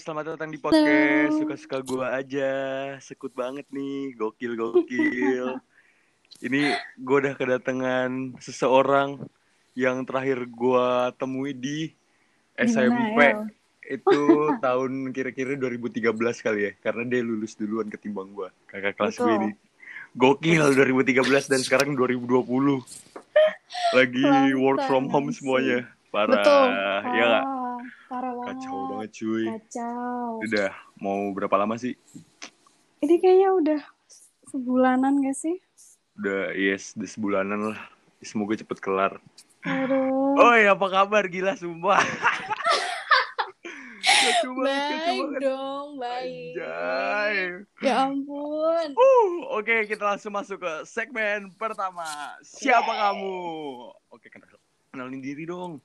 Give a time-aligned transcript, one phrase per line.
[0.00, 2.52] selamat datang di podcast suka-suka gua aja.
[3.04, 5.60] Sekut banget nih, gokil gokil.
[6.46, 9.20] Ini gua udah kedatangan seseorang
[9.76, 11.92] yang terakhir gua temui di
[12.56, 13.44] SMP.
[13.84, 14.20] Itu
[14.64, 16.16] tahun kira-kira 2013
[16.48, 18.48] kali ya, karena dia lulus duluan ketimbang gua.
[18.72, 19.50] Kakak kelas gue ini.
[20.16, 22.48] Gokil 2013 dan sekarang 2020.
[24.00, 24.26] Lagi
[24.56, 25.84] work from home semuanya.
[26.08, 26.40] Parah.
[26.40, 26.68] Betul.
[27.20, 27.59] Ya nggak?
[28.10, 28.58] Ah, Parah banget.
[28.58, 29.44] Kacau banget cuy.
[29.46, 30.42] Kacau.
[30.42, 31.94] Udah mau berapa lama sih?
[32.98, 33.80] Ini kayaknya udah
[34.50, 35.62] sebulanan gak sih?
[36.18, 37.80] Udah yes, udah sebulanan lah.
[38.18, 39.22] Semoga cepet kelar.
[39.62, 40.34] Aduh.
[40.42, 41.22] Oi, apa kabar?
[41.30, 42.02] Gila sumpah.
[44.60, 46.56] Baik dong, baik.
[46.56, 47.36] Anjay.
[47.80, 48.88] Ya ampun.
[48.92, 52.04] Uh, oke kita langsung masuk ke segmen pertama.
[52.44, 53.00] Siapa Yeay.
[53.00, 53.36] kamu?
[54.12, 54.48] Oke, kenal
[54.92, 55.80] kenalin diri dong.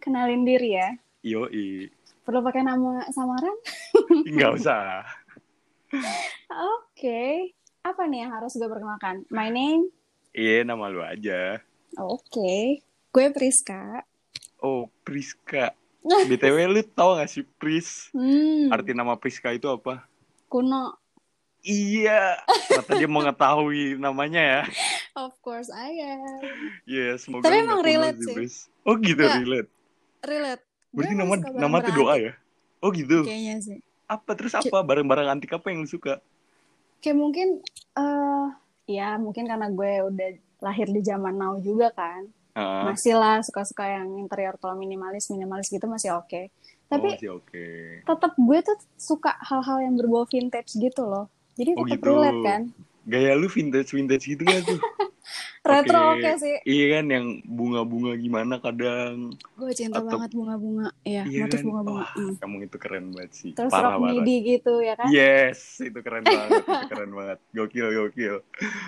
[0.00, 0.88] Kenalin diri ya.
[1.26, 1.90] Yoi.
[2.22, 3.56] Perlu pakai nama samaran?
[4.30, 5.06] Enggak usah.
[6.50, 7.54] Oke.
[7.86, 9.22] Apa nih yang harus gue perkenalkan?
[9.30, 9.90] My name?
[10.34, 11.62] Iya, nama lu aja.
[11.96, 12.82] Oke.
[13.14, 14.02] Gue Priska.
[14.58, 15.70] Oh, Priska.
[16.28, 18.10] BTW lu tau gak sih Pris?
[18.14, 18.70] Hmm.
[18.70, 20.06] Arti nama Priska itu apa?
[20.50, 20.98] Kuno.
[21.66, 22.38] Iya,
[22.70, 24.62] ternyata dia mengetahui namanya ya.
[25.18, 26.38] Of course I am.
[26.86, 28.34] Iya, semoga Tapi emang relate sih.
[28.38, 28.70] Pris.
[28.86, 29.42] Oh gitu, Nggak.
[29.42, 29.70] relate.
[30.26, 30.62] Relate.
[30.90, 32.32] Berarti nama nama tuh doa ya?
[32.82, 33.22] Oh gitu.
[33.22, 33.78] Kayaknya sih.
[34.06, 34.82] Apa terus apa?
[34.82, 36.18] Barang-barang antik apa yang lu suka?
[36.98, 37.48] Kayak mungkin
[37.96, 38.46] eh
[38.86, 40.30] ya mungkin karena gue udah
[40.62, 42.26] lahir di zaman now juga kan.
[42.56, 46.48] Ah, Masih lah suka-suka yang interior kalau minimalis minimalis gitu masih oke.
[46.48, 47.66] oh, Tapi masih oke.
[48.08, 51.28] tetap gue tuh suka hal-hal yang berbau vintage gitu loh.
[51.56, 52.08] Jadi Oh, tetap gitu.
[52.10, 52.62] relate kan.
[53.06, 54.80] Gaya lu vintage vintage gitu kan tuh?
[55.60, 56.22] Retro Oke.
[56.22, 56.56] oke sih.
[56.62, 59.34] Iya kan yang bunga-bunga gimana kadang.
[59.52, 60.88] Gue cinta Atau- banget bunga-bunga.
[61.02, 61.66] Iya, Iya motif kan?
[61.66, 62.04] bunga-bunga.
[62.08, 62.34] Hmm.
[62.38, 63.50] kamu itu keren banget sih.
[63.52, 64.14] Terus parah parah.
[64.14, 65.08] midi gitu ya kan.
[65.08, 67.38] Yes, itu keren banget, itu keren banget.
[67.50, 68.34] Gokil, gokil.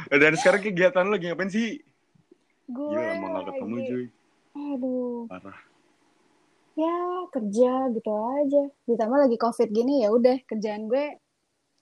[0.09, 1.82] Dan sekarang kegiatan lu lagi ngapain sih?
[2.65, 4.06] Gue Gila, emang gak ketemu cuy.
[4.55, 5.59] Aduh, Parah.
[6.75, 6.94] ya
[7.28, 8.62] kerja gitu aja.
[8.84, 11.19] Ditambah lagi covid gini ya udah kerjaan gue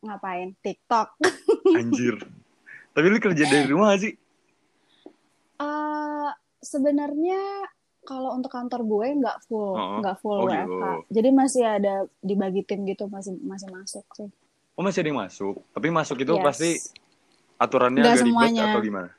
[0.00, 0.56] ngapain?
[0.58, 1.20] TikTok.
[1.70, 2.16] Anjir.
[2.90, 4.14] Tapi lu kerja dari rumah gak sih?
[5.56, 7.40] Eh sebenarnya
[8.02, 10.62] kalau untuk kantor gue nggak full, Oh, nggak full oh WFH.
[10.62, 10.90] gitu.
[11.10, 14.28] Jadi masih ada dibagi tim gitu masih masih masuk sih.
[14.72, 15.54] Oh masih ada yang masuk.
[15.70, 16.44] Tapi masuk itu Yes.
[16.44, 16.70] pasti
[17.56, 18.64] aturannya Nggak agak ribet semuanya.
[18.68, 19.10] atau gimana?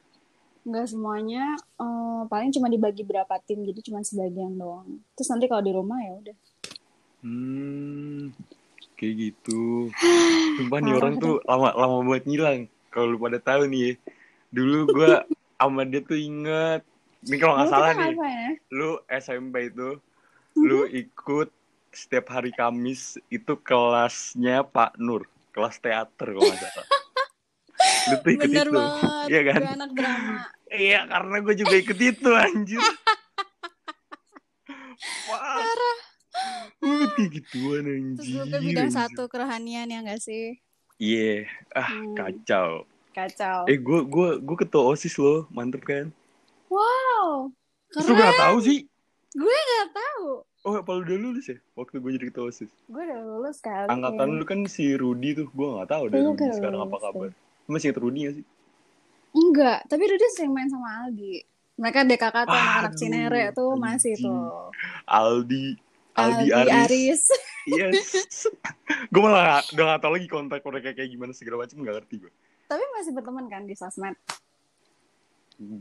[0.63, 4.99] Nggak semuanya, eh, paling cuma dibagi berapa tim, jadi cuma sebagian doang.
[5.15, 6.37] Terus nanti kalau di rumah ya udah.
[7.19, 8.29] Hmm,
[8.95, 9.89] kayak gitu.
[10.55, 12.59] Sumpah nih orang tuh lama lama banget ngilang.
[12.87, 13.91] Kalau lu pada tahu nih ya.
[14.49, 15.11] Dulu gua
[15.57, 16.85] sama dia tuh inget.
[17.25, 18.49] Ini kalau nggak salah nih, ya?
[18.77, 19.97] lu SMP itu,
[20.53, 20.63] Mhm.
[20.69, 21.49] lu ikut
[21.89, 26.87] setiap hari Kamis itu kelasnya Pak Nur, kelas teater kalau nggak salah.
[28.07, 29.59] Lu tuh ikut Bener itu, banget, iya kan?
[29.65, 30.35] gue anak drama.
[30.67, 32.83] Iya, karena gue juga ikut itu anjir.
[35.27, 35.97] Parah.
[36.77, 38.17] Gue kayak gituan anjir.
[38.21, 40.61] Terus gue ke bidang satu kerohanian ya nggak sih?
[41.01, 42.13] Iya, ah Hmm.
[42.13, 42.85] kacau.
[43.17, 43.65] Kacau.
[43.65, 46.13] Eh, gue gue gue ketua osis loh, mantep kan?
[46.69, 47.49] Wow,
[47.89, 48.29] Terus lu keren.
[48.29, 48.79] gak tahu sih?
[49.33, 50.25] Gue nggak tahu.
[50.67, 51.57] Oh, apa lu udah lulus ya?
[51.73, 52.69] Waktu gue jadi ketua osis.
[52.85, 53.89] Gue udah lulus kali.
[53.89, 57.29] Angkatan lu kan si Rudi tuh, gue gak tahu deh Rudi udah sekarang apa kabar.
[57.65, 58.45] Lu masih inget Rudi gak sih?
[59.33, 61.33] Enggak, tapi Rudy sering main sama Aldi.
[61.77, 64.29] Mereka DKK tuh anak-anak Cinere tuh masih anjing.
[64.29, 64.69] tuh.
[65.09, 65.65] Aldi,
[66.13, 66.73] Aldi, Aldi Aris.
[66.85, 67.23] Aris.
[67.67, 68.11] Yes.
[69.13, 72.33] gue malah udah gak tau lagi kontak mereka kayak gimana segala macam gak ngerti gue.
[72.67, 74.15] Tapi masih berteman kan di sosmed.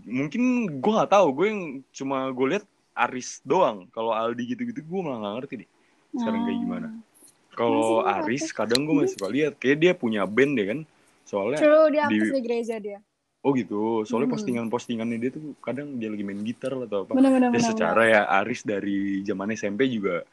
[0.08, 0.42] Mungkin
[0.80, 2.64] gue gak tahu, gue yang cuma gue lihat
[2.96, 3.84] Aris doang.
[3.92, 5.68] Kalau Aldi gitu-gitu gue malah gak ngerti deh.
[6.16, 6.64] Sekarang kayak Hmm.
[6.64, 6.88] gimana?
[7.52, 10.80] Kalau Masih Aris kadang gue masih suka lihat kayak dia punya band deh kan.
[11.28, 12.98] Soalnya True, dia di- di gereja dia.
[13.44, 14.02] oh gitu.
[14.02, 14.36] Soalnya Hmm.
[14.40, 17.12] postingan-postingannya dia tuh kadang dia lagi main gitar atau apa.
[17.12, 17.52] Bener-bener.
[17.52, 20.24] Ya secara ya Aris dari zaman SMP juga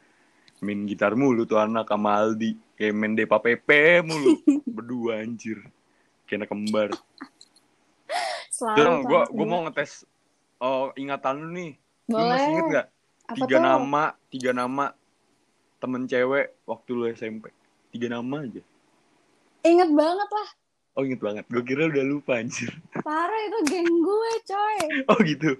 [0.64, 2.56] main gitar mulu tuh anak sama Aldi.
[2.74, 4.40] Kayak main Depa Pepe mulu.
[4.64, 5.60] Berdua anjir.
[6.38, 6.90] Anak kembar.
[8.54, 8.76] Selalu.
[8.78, 9.92] Jangan, gue gue mau ngetes
[10.62, 11.72] oh, ingatan lu nih.
[12.06, 12.28] Lu Boleh.
[12.30, 12.86] masih inget gak?
[13.24, 13.64] Apa Tiga tuh?
[13.64, 14.86] nama, tiga nama
[15.80, 17.50] temen cewek waktu lu SMP.
[17.90, 18.62] Tiga nama aja.
[19.64, 20.48] Ingat banget lah.
[20.94, 21.44] Oh inget banget.
[21.50, 22.70] Gue kira udah lupa anjir.
[23.02, 24.78] Parah itu geng gue, coy.
[25.10, 25.58] Oh gitu.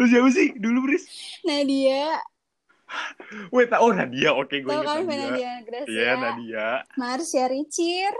[0.00, 1.04] Lu siapa sih dulu Bris?
[1.44, 2.16] Nadia.
[3.52, 4.32] Wait, oh Nadia.
[4.32, 5.52] Oke, gue Tau inget kan Nadia.
[5.84, 6.68] Iya Nadia.
[6.96, 8.14] Marsha Ricir.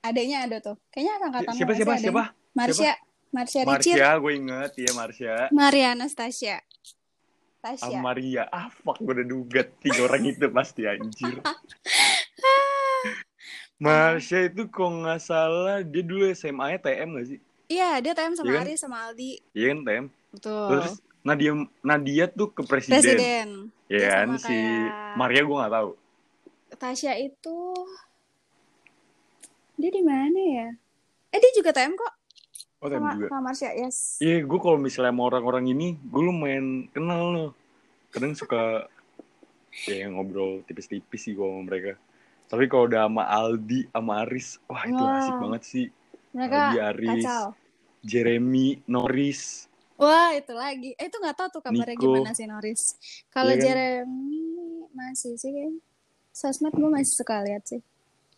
[0.00, 0.76] Adanya ada tuh.
[0.88, 2.24] Kayaknya angkatan Siapa siapa siapa?
[2.52, 2.92] Marsha.
[3.30, 3.94] Marsha Ricir.
[3.94, 4.70] Marsha, gue inget.
[4.74, 5.34] Iya Marsha.
[5.50, 6.56] Maria Anastasia.
[7.60, 7.92] Tasya.
[7.92, 8.48] sama Maria.
[8.48, 11.44] Ah, fuck, gue udah duga tiga orang itu pasti anjir.
[13.78, 17.38] Marsha itu kok nggak salah dia dulu SMA-nya TM gak sih?
[17.70, 18.64] Iya, dia TM sama Iya kan?
[18.64, 19.30] Ari sama Aldi.
[19.52, 20.04] Iya kan TM.
[20.32, 20.66] Betul.
[20.68, 22.96] Terus Nadia Nadia tuh ke presiden.
[22.98, 23.48] Presiden.
[23.86, 25.90] Ya Dia kan si kayak- Maria gue nggak tahu.
[26.70, 27.56] Tasya itu
[29.80, 30.68] dia di mana ya?
[31.32, 32.12] Eh dia juga TM kok
[32.80, 33.26] Oh TM sama juga.
[33.28, 33.98] sama Marsha, yes.
[34.20, 37.50] Iya, gue kalau misalnya sama orang-orang ini, gue lumayan kenal loh.
[38.12, 38.84] Kadang suka
[39.88, 41.92] ya ngobrol tipis-tipis sih gue sama mereka.
[42.50, 45.16] Tapi kalau udah sama Aldi, sama Aris, wah itu Wah.
[45.22, 45.86] asik banget sih.
[46.34, 47.44] Mereka Aldi, Aris, kacau.
[48.00, 49.70] Jeremy, Norris.
[50.00, 50.96] Wah, itu lagi.
[50.96, 52.08] Eh, itu nggak tahu tuh kabarnya Nico.
[52.08, 52.96] gimana sih Norris.
[53.28, 53.64] Kalau Iya kan?
[53.68, 54.40] Jeremy
[54.96, 55.80] masih sih kayaknya.
[56.32, 57.84] Sosmed gue masih suka lihat sih.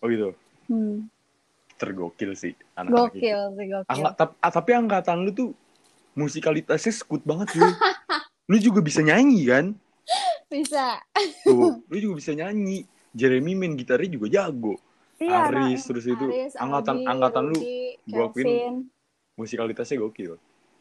[0.03, 0.35] Oh gitu,
[0.67, 1.07] Hmm.
[1.83, 3.19] Tergokil sih anak-anak itu.
[3.19, 3.91] Gokil sih, gokil.
[3.91, 5.51] Angka- tap- ah, tapi angkatan lu tuh
[6.15, 7.67] musikalitasnya sekut banget lu.
[8.51, 9.67] lu juga bisa nyanyi kan?
[10.47, 11.03] Bisa.
[11.43, 12.87] Tuh, lu juga bisa nyanyi.
[13.13, 14.79] Jeremy main gitarnya juga jago.
[15.19, 18.49] Iya, Aris, anak- terus itu Aris, angkatan Aldi, angkatan lu Rudy, gua akuin
[19.35, 20.33] musikalitasnya gokil.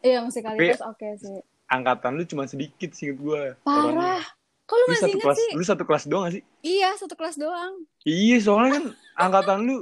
[0.01, 1.39] Iya, musikalitas oke sih.
[1.67, 3.53] Angkatan lu cuma sedikit sih gue.
[3.61, 4.21] Parah.
[4.65, 5.51] Kok lu Lu masih satu inget kelas, sih?
[5.51, 6.43] lu satu kelas doang gak sih?
[6.63, 7.73] Iya, satu kelas doang.
[8.01, 8.85] Iya, soalnya kan
[9.19, 9.77] angkatan lu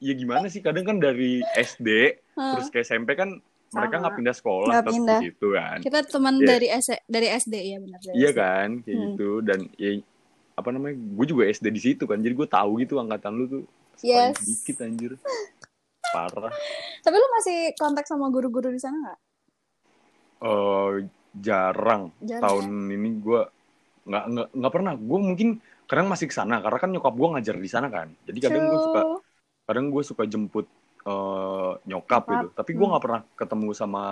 [0.00, 0.58] ya gimana sih?
[0.58, 1.88] Kadang kan dari SD
[2.34, 2.56] Hah.
[2.56, 3.36] terus ke SMP kan
[3.70, 4.02] mereka Sama.
[4.02, 5.20] nggak pindah sekolah tetap pindah.
[5.20, 5.78] di situ kan.
[5.78, 6.46] Kita teman Iya.
[6.48, 9.04] dari S dari SD ya benar Iya kan, kayak Hmm.
[9.14, 9.90] gitu dan ya
[10.56, 10.96] apa namanya?
[10.98, 12.18] Gue juga SD di situ kan.
[12.18, 13.62] Jadi gue tahu gitu angkatan lu tuh
[14.00, 14.40] Yes.
[14.40, 15.12] sedikit anjir.
[16.10, 16.50] Parah.
[17.00, 19.18] Tapi lu masih kontak sama guru-guru di sana nggak?
[20.40, 20.92] Eh
[21.38, 22.10] jarang.
[22.18, 23.40] Jarang, tahun ini gue
[24.08, 24.92] nggak nggak nggak pernah.
[24.96, 25.48] Gue mungkin
[25.86, 28.08] kadang masih ke sana karena kan nyokap gue ngajar di sana kan.
[28.26, 29.00] Jadi kadang gue suka.
[29.70, 30.66] Kadang gue suka jemput
[31.00, 32.90] eh, nyokap, gitu tapi gue Hmm.
[32.90, 34.04] nggak pernah ketemu sama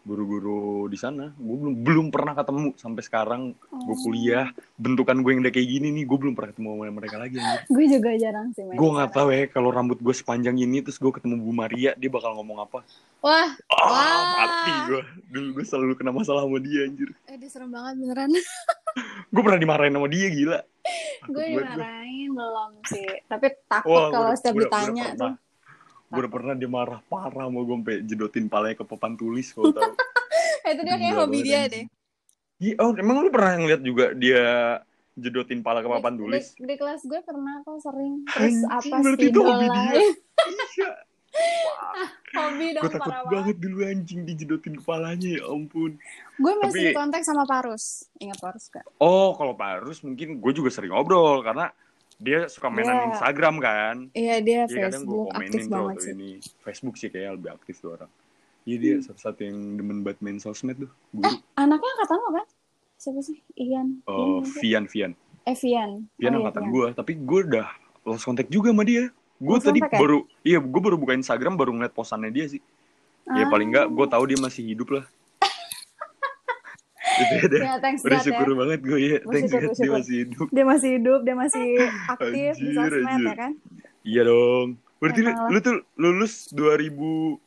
[0.00, 3.98] guru-guru di sana gue belum belum pernah ketemu sampai sekarang gue Oh.
[4.00, 4.46] kuliah
[4.76, 7.36] bentukan gue yang udah kayak gini nih gue belum pernah ketemu sama mereka lagi.
[7.66, 11.10] Gue juga jarang sih gue nggak tahu ya kalau rambut gue sepanjang ini terus gue
[11.10, 12.86] ketemu Bu Maria dia bakal ngomong apa
[13.18, 14.30] Wah, ah Wah.
[14.38, 18.30] mati gue dulu gue selalu kena masalah sama dia anjir eh dia serem banget beneran.
[19.34, 20.58] gue pernah dimarahin sama dia gila
[21.26, 23.08] gue dimarahin belum sih.
[23.26, 25.32] Tapi takut Wah, kalau setiap udah- udah ditanya pernah.
[25.34, 25.44] tuh.
[26.06, 29.74] gue udah pernah dia marah parah sama gue sampai jedotin palanya ke papan tulis kalau
[29.74, 29.90] tahu
[30.62, 31.84] Eh, itu dia kayak hobi dia deh.
[32.62, 34.42] Iya, oh emang lu pernah ngeliat juga dia
[35.18, 36.46] jedotin pala ke papan Di- tulis?
[36.56, 38.22] Di, di kelas gue pernah kok sering.
[38.22, 39.92] Terus Anjing, apa berarti itu hobi dia.
[39.96, 40.90] Iya,
[42.28, 43.56] hobi dong gue takut parah banget.
[43.56, 45.96] dulu anjing dijedotin kepalanya ya ampun.
[46.36, 48.04] Gue masih Tapi- kontak sama Parus.
[48.18, 48.84] Ingat Parus gak?
[48.98, 51.72] Oh, kalau Parus mungkin gue juga sering ngobrol karena
[52.16, 53.06] dia suka mainan Iya.
[53.10, 53.96] Instagram kan.
[54.12, 56.12] Iya dia Iya kadang gue Facebook aktif banget sih.
[56.12, 56.30] ini.
[56.60, 58.10] Facebook sih kayaknya lebih aktif tuh orang.
[58.62, 60.90] Iya dia salah satu yang demen banget main sosmed tuh.
[61.10, 61.32] Guru.
[61.54, 62.46] Anaknya angkatan lo kan?
[62.96, 63.38] Siapa sih?
[63.54, 64.00] Ian.
[64.04, 64.44] Oh, Ian?
[64.58, 65.12] Vian, Vian.
[65.44, 65.90] Eh Vian.
[66.14, 66.74] Vian Oh, iya, angkatan Vian.
[66.74, 67.66] gue, tapi gue udah
[68.02, 69.12] lost contact juga sama dia.
[69.36, 69.88] Gue tadi ya?
[69.92, 72.60] baru, iya gue baru buka Instagram baru ngeliat posannya dia sih.
[73.26, 73.50] Ya Ah.
[73.50, 75.04] paling enggak gue tahu dia masih hidup lah.
[77.16, 77.60] Gitu ya, deh.
[77.62, 78.54] Ya, thanks Udah syukur ya.
[78.56, 79.16] banget gue ya.
[79.22, 79.96] Thanks Bersyukur, God dia bersyukur.
[79.96, 80.46] masih hidup.
[80.48, 81.66] Dia masih hidup, dia masih
[82.14, 83.26] aktif di Anjir, sosmed anjir.
[83.26, 83.52] ya kan?
[84.02, 84.68] Iya dong.
[84.96, 87.40] Berarti lu, lu tuh lulus 2000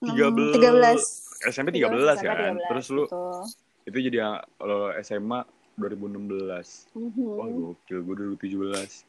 [0.00, 0.56] 13.
[0.56, 2.54] 13 SMP 13 SMP kan?
[2.56, 3.40] 13, Terus lu betul.
[3.84, 4.18] itu jadi
[4.58, 5.40] uh, SMA
[5.76, 6.92] 2016.
[6.92, 7.24] Mhm.
[7.30, 9.08] Wah gokil, gue dulu 17.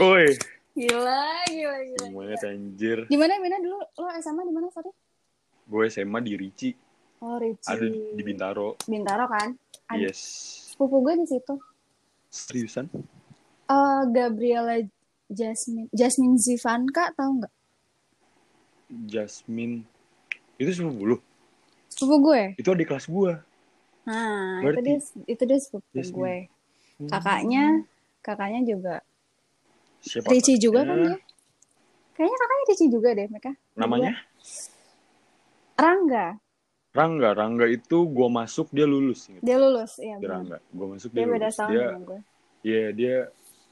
[0.00, 0.32] Woi,
[0.72, 1.98] Gila, gila, gila.
[2.00, 2.98] semuanya anjir.
[3.04, 3.78] Di mana, di mana dulu?
[3.78, 4.90] Lo SMA di mana, sorry?
[5.66, 6.70] Gue SMA di Ricci,
[7.20, 7.68] Oh, Ricci.
[7.68, 8.80] ada di Bintaro.
[8.82, 9.52] Bintaro kan?
[9.86, 10.18] Ada Yes.
[10.72, 11.54] sepupu gue di situ.
[12.26, 12.86] Seriusan?
[13.66, 14.78] Eh, Gabriela
[15.28, 17.52] Jasmine Jasmine Zivanka tahu nggak?
[19.06, 19.84] Jasmine.
[20.56, 21.16] Itu sepupu lu?
[21.86, 22.42] Sepupu gue.
[22.56, 23.34] Itu adik kelas gue.
[24.08, 24.98] Nah, Berarti- itu dia
[25.28, 26.16] itu dia sepupu Jasmine.
[26.16, 26.34] gue.
[27.06, 27.64] Kakaknya,
[28.20, 28.94] kakaknya juga
[30.00, 30.28] Siapa?
[30.28, 31.16] Ricci juga kan dia?
[32.12, 33.52] Kayaknya kakaknya Ricci juga deh mereka.
[33.74, 34.12] Namanya?
[35.74, 36.26] Rangga.
[36.90, 37.30] Rangga.
[37.32, 39.30] Rangga itu gue masuk dia lulus.
[39.30, 39.42] Ingat.
[39.42, 40.28] Dia lulus, iya Dia.
[40.28, 40.58] Rangga.
[40.68, 41.56] Gue masuk Dia dia, beda lulus.
[41.56, 42.20] tahun Dia, gue.
[42.60, 43.16] iya dia,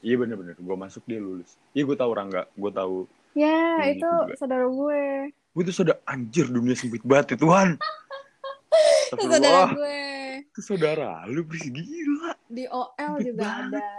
[0.01, 0.55] iya bener-bener.
[0.55, 1.49] Gue masuk dia lulus.
[1.71, 2.41] Iya gue tahu Rangga.
[2.51, 2.97] Gue tahu.
[3.33, 4.33] Ya, itu juga.
[4.35, 5.03] saudara gue.
[5.49, 7.69] Gue tuh sudah anjir dunia sempit banget ya Tuhan.
[9.09, 9.97] Itu saudara gue.
[10.45, 12.33] Itu saudara lu beris gila.
[12.45, 13.81] Di OL Sempit juga banget.
[13.81, 13.89] ada.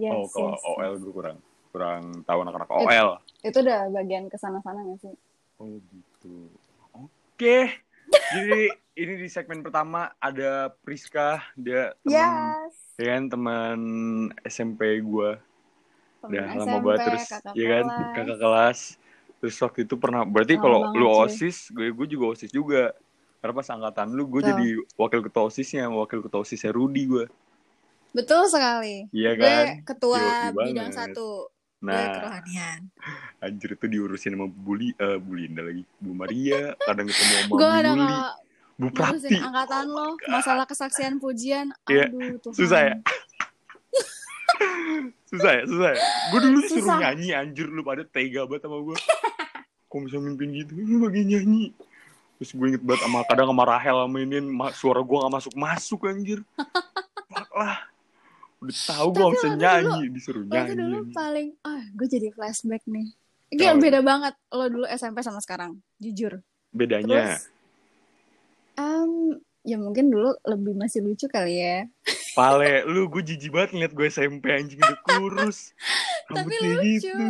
[0.00, 1.00] Yes, oh kalau yes, OL yes.
[1.00, 1.38] gue kurang
[1.72, 3.08] kurang tahu anak-anak OL.
[3.40, 5.14] Itu udah bagian ke sana-sana gak sih?
[5.56, 6.52] Oh gitu.
[6.92, 7.80] Oke.
[8.12, 12.74] Jadi ini di segmen pertama ada Priska, dia teman Yes.
[13.00, 13.78] ya kan teman
[14.44, 15.30] SMP gue.
[16.22, 18.12] Udah lama SMP, banget terus kakak ya kan kelas.
[18.14, 18.80] kakak kelas.
[19.42, 21.06] Terus waktu itu pernah berarti Lama kalau lu.
[21.26, 22.94] OSIS, gue gue juga OSIS juga.
[23.42, 27.24] Karena pas angkatan lu gue jadi wakil ketua OSISnya, wakil ketua OSISnya Rudy gue.
[28.12, 29.08] Betul sekali.
[29.10, 29.66] Iya Gue kan?
[29.84, 30.22] ketua
[30.54, 30.98] bidang banget.
[31.12, 31.48] satu.
[31.48, 32.80] Gue Nah, kerohanian.
[33.40, 35.82] anjir itu diurusin sama Bu Li, eh, Bu Linda lagi.
[35.96, 38.30] Bu Maria, kadang ketemu sama Gue Bu ada nggak
[38.72, 39.34] Bu Prati.
[39.36, 40.08] angkatan lo.
[40.24, 41.74] Masalah kesaksian pujian.
[41.84, 42.54] Aduh, Tuhan.
[42.54, 42.94] Susah ya?
[45.26, 46.00] susah ya, susah ya.
[46.30, 46.98] Gue dulu Susah.
[47.00, 48.96] nyanyi, anjir lu pada tega banget sama gue.
[49.84, 51.72] Kok bisa mimpin gitu, lu lagi nyanyi.
[52.38, 54.38] Terus gue inget banget sama kadang sama Rahel sama ini
[54.72, 56.40] suara gue gak masuk-masuk anjir.
[57.32, 57.78] Fuck lah.
[58.62, 60.78] Udah tahu gue bisa nyanyi, disuruh Lo tuh nyanyi.
[60.78, 63.10] dulu paling, ah gue jadi flashback nih.
[63.50, 66.38] Gila beda banget lo dulu SMP sama sekarang, jujur.
[66.70, 67.50] Bedanya, Terus,
[68.78, 69.10] em,
[69.66, 71.90] ya mungkin dulu lebih masih lucu kali ya.
[72.32, 75.74] Pale, lu gue jijik banget ngeliat gue SMP anjing udah kurus.
[76.32, 77.02] Tapi lucu.
[77.02, 77.26] gitu.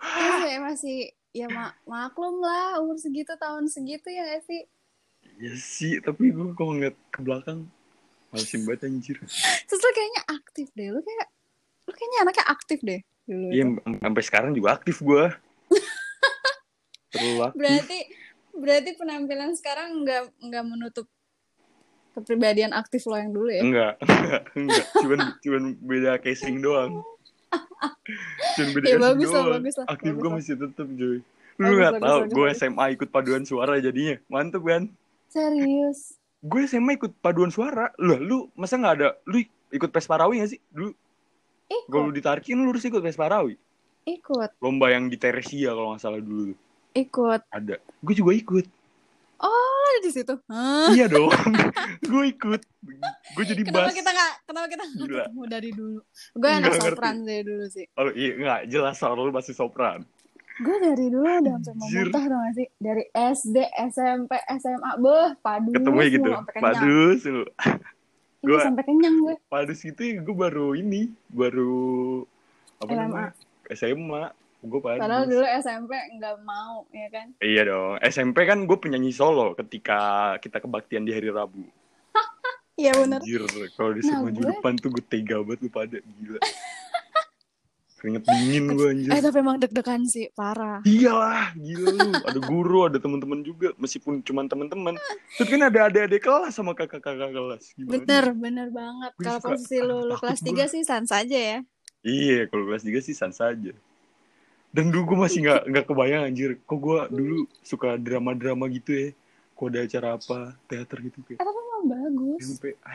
[0.00, 0.98] Terus ya masih,
[1.34, 4.64] ya mak maklum lah umur segitu tahun segitu ya gak sih?
[5.36, 7.68] Ya sih, tapi gue kalau ngeliat ke belakang
[8.30, 9.16] malesin banget anjir.
[9.66, 11.28] Terus lo kayaknya aktif deh, lo kayak
[11.84, 13.46] lo kayaknya anaknya aktif deh dulu.
[13.50, 13.64] Iya,
[14.00, 15.24] sampai sekarang juga aktif gue.
[17.12, 17.58] Terlalu aktif.
[17.58, 17.98] Berarti
[18.50, 21.06] berarti penampilan sekarang nggak nggak menutup
[22.10, 23.62] kepribadian aktif lo yang dulu ya?
[23.62, 24.84] Enggak, enggak, enggak.
[25.02, 26.92] Cuman, cuman beda casing doang.
[28.54, 29.54] Cuman beda Ya, casing bagus lah, doang.
[29.56, 30.34] bagus lah, Aktif gue lah.
[30.34, 31.18] masih tetep, Joy.
[31.60, 32.48] Lu Bagus, gak bagus, tau, bagus, gue.
[32.56, 34.16] SMA ikut paduan suara jadinya.
[34.26, 34.82] Mantep kan?
[35.28, 36.19] Serius?
[36.40, 37.92] Gue SMA ikut paduan suara.
[37.96, 39.08] Lah, lu masa gak ada?
[39.24, 40.60] Lu ikut pes parawi gak sih?
[40.66, 40.90] Dulu,
[41.86, 43.54] kalau lu Ikut, ditarikin, lu harus ikut pes parawi.
[44.02, 46.56] ikut, Lomba yang di Teresia kalau gak salah dulu.
[46.92, 47.40] ikut.
[47.46, 47.76] Ada.
[48.00, 48.66] Gue juga ikut.
[49.38, 49.56] Oh,
[49.86, 50.34] ada di situ?
[50.48, 50.90] Hah?
[50.90, 51.32] iya dong.
[52.10, 52.60] gue ikut.
[53.30, 53.96] Gue jadi Kenapa bass.
[53.96, 56.00] kita nggak kenapa kita nggak ketemu dari dulu?
[56.34, 57.86] Gue anak Nggak sopran dari dulu sih.
[57.94, 58.60] Oh iya, enggak.
[58.66, 60.04] Jelas soal lu masih sopran.
[60.60, 62.66] Gue dari dulu udah hampir mau muntah dong gak sih?
[62.76, 63.56] Dari SD,
[63.88, 66.30] SMP, SMA, beh, padu Ketemu ya gitu.
[66.54, 67.42] Padus lu.
[67.42, 69.34] Iya, Gua- sampai kenyang gue.
[69.46, 71.08] Padus itu gue baru ini.
[71.26, 72.24] Baru
[72.78, 73.00] apa SMA.
[73.02, 73.30] namanya?
[73.70, 74.22] SMA.
[74.60, 75.00] Gue padus.
[75.00, 77.26] Padahal dulu SMP nggak mau, ya kan?
[77.38, 77.96] Iya dong.
[78.02, 80.00] SMP kan gue penyanyi solo ketika
[80.36, 81.64] kita kebaktian di hari Rabu.
[82.76, 83.20] Iya bener.
[83.20, 86.40] Anjir, kalau di Nah, maju gue- depan tuh gue tega banget lu pada gila.
[88.00, 89.10] Keringet dingin gue anjir.
[89.12, 90.80] Eh tapi emang deg-degan sih, parah.
[90.88, 92.08] Iyalah, gila lu.
[92.24, 94.96] Ada guru, ada teman-teman juga, meskipun cuma teman-teman.
[95.36, 97.76] Terus kan ada adik-adik kelas sama kakak-kakak kelas.
[97.76, 97.92] Gimana?
[98.00, 99.12] Bener, bener banget.
[99.20, 100.40] Kalau posisi lu, lu kelas.
[100.40, 101.58] 3 sih sans aja ya.
[102.00, 103.76] Iya, kalau kelas 3 sih sans saja.
[104.72, 106.56] Dan dulu gue masih nggak nggak kebayang anjir.
[106.64, 109.08] Kok gue dulu suka drama-drama gitu ya.
[109.60, 111.36] Kok ada acara apa, teater gitu kayak.
[111.36, 112.44] Eh tapi emang bagus.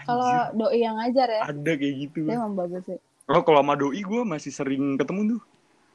[0.10, 2.26] Kalau doi yang ngajar ya, ada kayak gitu.
[2.26, 2.98] dia emang bagus sih.
[3.26, 5.42] Oh, kalau sama doi gue masih sering ketemu tuh.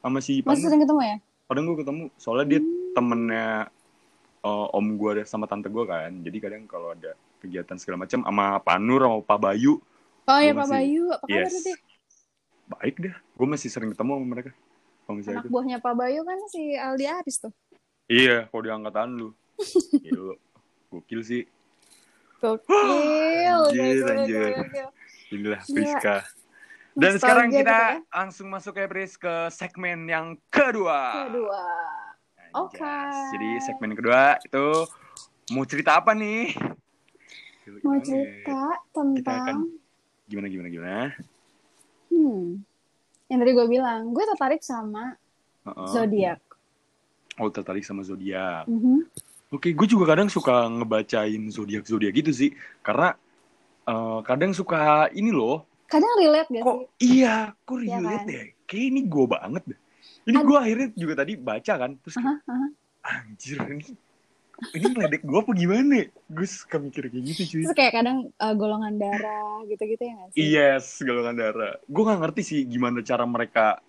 [0.01, 0.61] Sama si Masih Panur.
[0.67, 1.17] sering ketemu ya?
[1.47, 2.03] Kadang gue ketemu.
[2.15, 2.61] Soalnya dia
[2.91, 3.47] temennya
[4.41, 6.11] eh, om gue sama tante gue kan.
[6.19, 9.79] Jadi kadang kalau ada kegiatan segala macam sama Panur sama Pak Bayu.
[10.23, 11.53] Oh ya Pak masih- Bayu, apa kabar Yes.
[11.55, 11.73] tadi?
[12.69, 13.15] Baik dah.
[13.31, 14.51] Gue masih sering ketemu sama mereka.
[15.07, 15.51] Anak itu.
[15.51, 17.51] buahnya Pak Bayu kan si Aldi Aris tuh.
[18.07, 19.29] Iya, kalau di angkatan lu.
[20.03, 20.35] Gila.
[20.89, 21.43] Gokil sih.
[22.39, 24.51] Gokil, Anjir, anjir.
[25.31, 25.61] Inilah.
[25.63, 26.23] Priska.
[26.91, 27.99] Dan Nostalgia sekarang gitu kita ya.
[28.11, 31.31] langsung masuk ya Pris ke segmen yang kedua.
[31.31, 31.63] Kedua.
[32.51, 32.83] Oke.
[33.31, 34.67] Jadi segmen kedua itu
[35.55, 36.51] mau cerita apa nih?
[37.81, 39.57] Mau gimana cerita tentang akan
[40.27, 41.03] gimana gimana gimana?
[42.11, 42.59] hmm,
[43.31, 45.15] yang tadi gue bilang, gue tertarik sama
[45.63, 45.87] Heeh.
[45.87, 46.41] zodiak.
[47.39, 48.67] Oh tertarik sama zodiak.
[48.67, 49.07] Mhm.
[49.51, 52.49] Oke, gue juga kadang suka ngebacain zodiak zodiak gitu sih,
[52.83, 53.15] karena
[53.87, 55.63] eh, kadang suka ini loh.
[55.91, 56.87] Kadang relate gak Kok sih?
[57.19, 57.35] iya,
[57.67, 58.31] kok Iya relate kan?
[58.31, 58.45] deh.
[58.63, 59.79] Kayak ini gue banget deh.
[60.21, 62.67] Ini gue akhirnya juga tadi baca kan, terus kayak, Aha, aha.
[63.01, 63.91] anjir ini
[64.77, 66.05] ini ngeledek gue apa gimana?
[66.29, 67.61] Gue suka mikir kayak gitu cuy.
[67.65, 70.39] Terus kayak kadang uh, golongan darah gitu-gitu ya gak sih?
[70.39, 71.73] Yes, golongan darah.
[71.89, 73.81] Gue gak ngerti sih gimana cara mereka.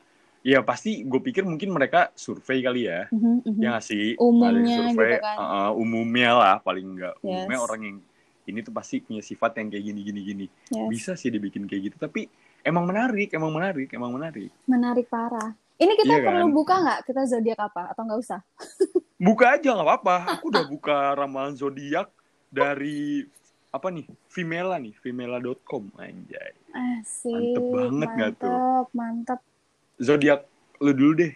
[0.42, 3.06] Ya pasti gue pikir mungkin mereka survei kali ya.
[3.14, 3.61] Mhm, mhm.
[3.62, 4.18] Ya nggak sih?
[4.18, 5.37] Umumnya survei, gitu kan.
[5.38, 7.14] uh-uh, umumnya lah paling enggak.
[7.23, 7.47] Yes.
[7.47, 7.97] Umumnya orang yang
[8.46, 10.46] ini tuh pasti punya sifat yang kayak gini gini gini.
[10.70, 10.88] Yes.
[10.90, 11.96] Bisa sih dibikin kayak gitu.
[11.99, 12.26] Tapi
[12.62, 14.50] emang menarik, emang menarik, emang menarik.
[14.66, 15.54] Menarik parah.
[15.78, 16.54] Ini kita Iya perlu kan?
[16.54, 18.40] buka nggak kita zodiak apa atau nggak usah?
[19.22, 20.16] Buka aja nggak apa-apa.
[20.34, 22.11] Aku udah buka ramalan zodiak
[22.50, 23.22] dari
[23.70, 24.02] apa nih?
[24.34, 26.50] Vimela nih, vimela.com anjay.
[26.75, 27.30] Asik.
[27.30, 28.50] Mantep banget nggak tuh?
[28.50, 29.40] Mantep, mantep.
[30.02, 30.40] Zodiak
[30.82, 31.32] lu dulu deh.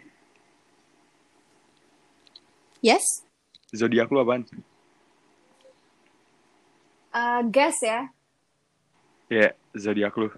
[2.82, 3.22] Yes.
[3.70, 4.42] Zodiak lu apaan?
[7.16, 8.12] Uh, guess ya.
[9.32, 10.28] Ya, zodiak lu.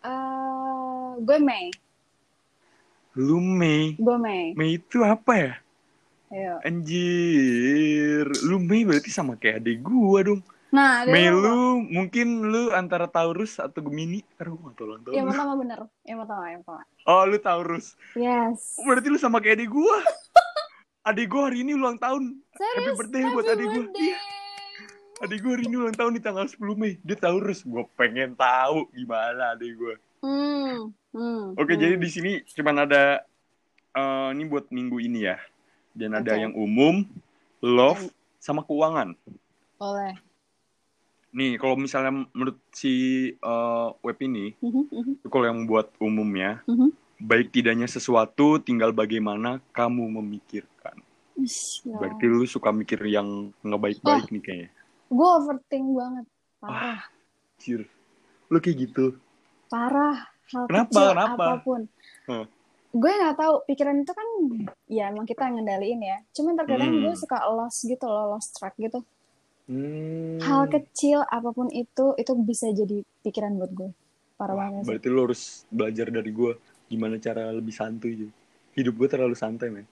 [0.00, 1.68] Uh, gue Mei.
[3.12, 3.92] Lu Mei.
[4.00, 4.56] Gue Mei.
[4.56, 5.52] Mei itu apa ya?
[6.32, 6.64] Ayo.
[6.64, 10.40] Anjir, lu Mei berarti sama kayak adik gua dong.
[10.72, 11.36] Nah, Mei apa?
[11.36, 14.24] lu mungkin lu antara Taurus atau Gemini.
[14.40, 15.12] Gua gak tau tahun.
[15.12, 15.80] Yang pertama bener.
[16.08, 16.82] Yang pertama, yang pertama.
[17.04, 17.86] Oh, lu Taurus.
[18.16, 18.80] Yes.
[18.80, 20.00] Berarti lu sama kayak adik gua.
[21.12, 22.32] adik gua hari ini ulang tahun.
[22.56, 22.80] Serius?
[22.80, 23.68] Happy birthday buat adik.
[23.92, 24.18] Iya.
[25.24, 27.00] Adik gua hari ini ulang tahun di tanggal 10 Mei.
[27.00, 27.64] Dia Taurus.
[27.64, 29.96] Gua pengen tahu gimana adik gua.
[30.20, 30.92] Hmm.
[31.16, 31.80] hmm, Oke, hmm.
[31.80, 33.24] jadi di sini cuman ada
[33.96, 35.40] eh, ini buat minggu ini ya.
[35.96, 36.44] Dan ada Oke.
[36.44, 37.08] yang umum,
[37.64, 38.04] love,
[38.36, 39.16] sama keuangan.
[39.80, 40.12] Boleh.
[41.32, 42.92] Nih, kalau misalnya menurut si
[43.32, 46.92] eh, web ini, Mhm, mhm, itu kalau yang buat umumnya, mhm.
[47.16, 51.00] baik tidaknya sesuatu, tinggal bagaimana kamu memikirkan.
[51.40, 51.96] Ish, ya.
[51.96, 54.83] Berarti lu suka mikir yang nggak baik-baik nih kayaknya.
[55.08, 56.26] Gue overthink banget.
[56.58, 57.00] Parah.
[57.58, 57.84] Cir,
[58.48, 59.16] lu kayak gitu.
[59.68, 60.28] Parah.
[60.44, 60.90] Hal Kenapa?
[60.90, 61.44] kecil Kenapa?
[61.44, 61.80] apa pun.
[62.28, 62.46] Hmm.
[62.92, 63.54] Gue nggak tahu.
[63.64, 64.28] Pikiran itu kan
[64.86, 66.18] ya emang kita yang ngendaliin ya.
[66.30, 67.02] Cuman terkadang Hmm.
[67.02, 68.36] gue suka lost gitu loh.
[68.36, 69.00] Lost track gitu.
[69.64, 70.36] Hmm.
[70.38, 72.12] Hal kecil apa pun itu.
[72.14, 73.90] Itu bisa jadi pikiran buat gue.
[74.34, 76.52] Parah Wah, banget berarti lu harus belajar dari gue
[76.86, 78.28] gimana cara lebih santuy aja.
[78.74, 79.86] Hidup gue terlalu santai, men.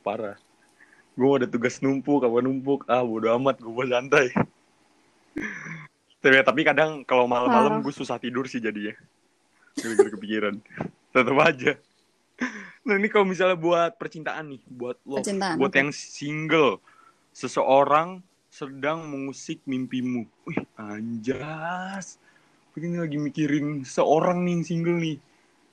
[0.00, 0.38] Parah.
[1.16, 2.84] Gue ada tugas numpuk, apa numpuk.
[2.86, 4.36] Ah, bodo amat, gue mau santai.
[6.20, 8.92] tapi, tapi kadang kalau malam-malam gue susah tidur sih jadinya.
[9.80, 10.54] Gara-gara kepikiran.
[11.16, 11.72] Tetap aja.
[12.86, 16.78] Nah ini kalau misalnya buat percintaan nih, buat lo, Percintaan, buat yang single,
[17.34, 20.28] seseorang sedang mengusik mimpimu.
[20.46, 22.20] Wih, anjas.
[22.76, 25.16] Ini lagi mikirin seorang nih single nih,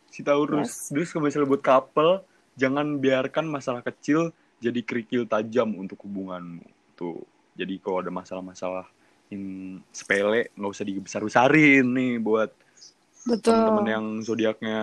[0.07, 0.88] si Taurus.
[0.88, 2.23] Terus kalau misalnya buat couple,
[2.55, 4.31] jangan biarkan masalah kecil
[4.63, 6.63] jadi kerikil tajam untuk hubunganmu.
[6.96, 7.20] Tuh,
[7.60, 8.88] jadi kalau ada masalah-masalah
[9.27, 9.43] yang
[9.91, 12.50] sepele, nggak usah dibesar-besarin nih buat
[13.27, 14.79] teman-teman yang zodiaknya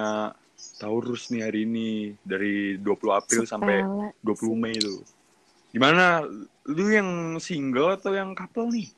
[0.80, 4.12] Taurus nih hari ini dari 20 April sampai Sepele.
[4.24, 5.00] 20 Mei itu.
[5.72, 6.24] Gimana?
[6.68, 8.88] Lu yang single atau yang couple nih?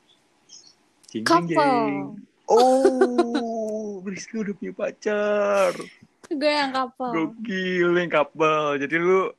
[1.11, 1.23] Jeng.
[1.23, 2.19] Couple.
[2.47, 5.71] Oh, Rizky udah punya pacar.
[6.27, 7.11] Gue yang couple.
[7.13, 8.79] Gokil yang couple.
[8.79, 9.31] Jadi lu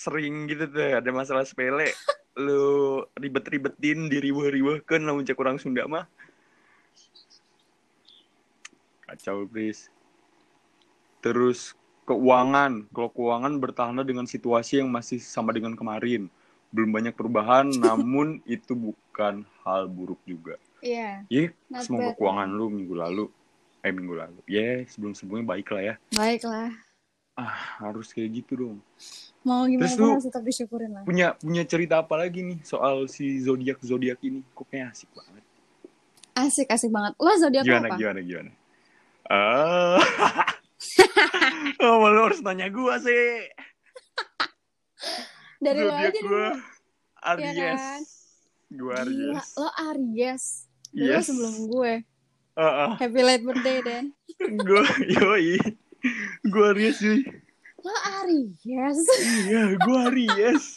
[0.00, 1.92] sering gitu tuh ada masalah sepele.
[2.40, 6.08] lu ribet-ribetin, diriweh-riwehkan namun cek orang Sunda mah.
[9.04, 9.92] Kacau, Pris.
[11.20, 11.76] Terus
[12.08, 12.88] keuangan.
[12.94, 16.32] Kalau keuangan bertahanlah dengan situasi yang masih sama dengan kemarin.
[16.72, 20.56] Belum banyak perubahan, namun itu bukan hal buruk juga.
[20.80, 21.26] Iya.
[21.28, 23.24] Ya, Not semoga bad, keuangan lu minggu lalu.
[23.84, 24.40] Eh, minggu lalu.
[24.48, 25.94] Ya, sebelum-sebelumnya baik lah ya.
[26.16, 26.72] Baiklah.
[27.34, 28.78] Ah, harus kayak gitu dong.
[29.40, 31.02] Mau gimana Terus lu- harus tetap disyukurin lah.
[31.02, 34.44] Punya punya cerita apa lagi nih soal si zodiak-zodiak ini?
[34.52, 35.44] Kok kayak asik banget.
[36.36, 37.16] Asik, asik banget.
[37.16, 37.96] Lo zodiak Gimana, apa?
[37.96, 38.50] gimana, gimana?
[39.24, 39.96] Ah.
[41.84, 43.48] oh, malu harus nanya gua sih.
[45.58, 46.52] Dari lo Zodiak aja gua dulu.
[47.20, 47.44] Aries.
[47.52, 48.00] Iya kan?
[48.70, 49.46] Gua Gila, Aries.
[49.54, 50.44] lo Aries.
[50.90, 51.24] Yes.
[51.26, 51.92] sebelum gue.
[52.52, 52.90] Heeh.
[52.98, 54.04] Happy late birthday, Den.
[54.66, 55.56] Gua yoi.
[56.44, 57.20] Gua Aries sih.
[57.80, 59.00] Lo Aries?
[59.46, 60.76] Iya, gua Aries.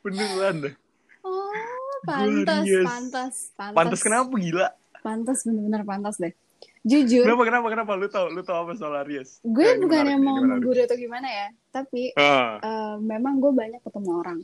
[0.00, 0.74] Beneran.
[1.20, 3.74] Oh, Gua pantas, pantas, pantas.
[3.74, 4.68] Pantas kenapa gila?
[5.00, 6.32] Pantas, bener-bener pantas deh.
[6.80, 9.40] Jujur, Kenapa kenapa kenapa lu tau lu tau apa soal Aries?
[9.42, 11.46] gue Eh, bukan yang mau menggurui atau gimana ya.
[11.70, 12.56] Tapi, Ah.
[12.56, 14.40] eh, memang gue banyak ketemu orang.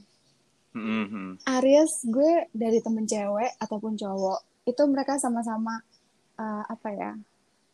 [0.71, 1.40] Mhm.
[1.49, 5.81] Aries gue dari temen cewek ataupun cowok itu mereka sama-sama
[6.37, 7.11] eh, apa ya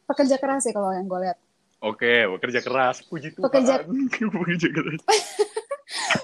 [0.04, 1.34] pekerja keras sih kalau yang gue lihat
[1.82, 3.02] Oke, bekerja keras.
[3.02, 3.42] Puji Tuhan.
[3.42, 3.82] Pekerja-
[4.34, 5.02] bekerja keras.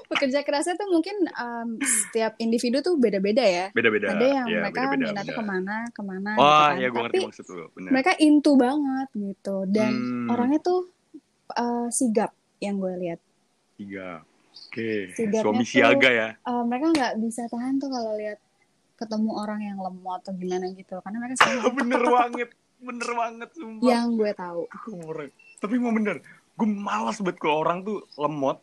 [0.08, 4.08] pekerja kerasnya tuh mungkin em, setiap individu tuh beda-beda ya Beda-beda.
[4.10, 6.72] ada yang Iya, mereka beda-beda, minatnya ke mana ke mana Wah, gitu kan.
[6.74, 7.64] ya gue ngerti maksud lu.
[7.70, 7.90] Bener.
[7.92, 10.28] mereka into banget gitu dan Hmm.
[10.28, 10.80] orangnya tuh
[11.50, 13.20] eh, sigap yang gue lihat
[13.76, 14.24] Tiga.
[14.68, 15.12] Oke.
[15.12, 16.28] Sigapnya Suami tuh- siaga ya.
[16.34, 18.38] Eh, mereka nggak bisa tahan tuh kalau lihat
[18.96, 22.48] ketemu orang yang lemot atau gimana gitu karena mereka selalu bener banget.
[22.78, 23.84] Bener banget, sumpah.
[23.84, 24.62] yang gue tahu
[25.00, 25.30] Orang.
[25.58, 26.22] Tapi mau bener.
[26.54, 28.58] Gue malas banget kalau orang tuh lemot.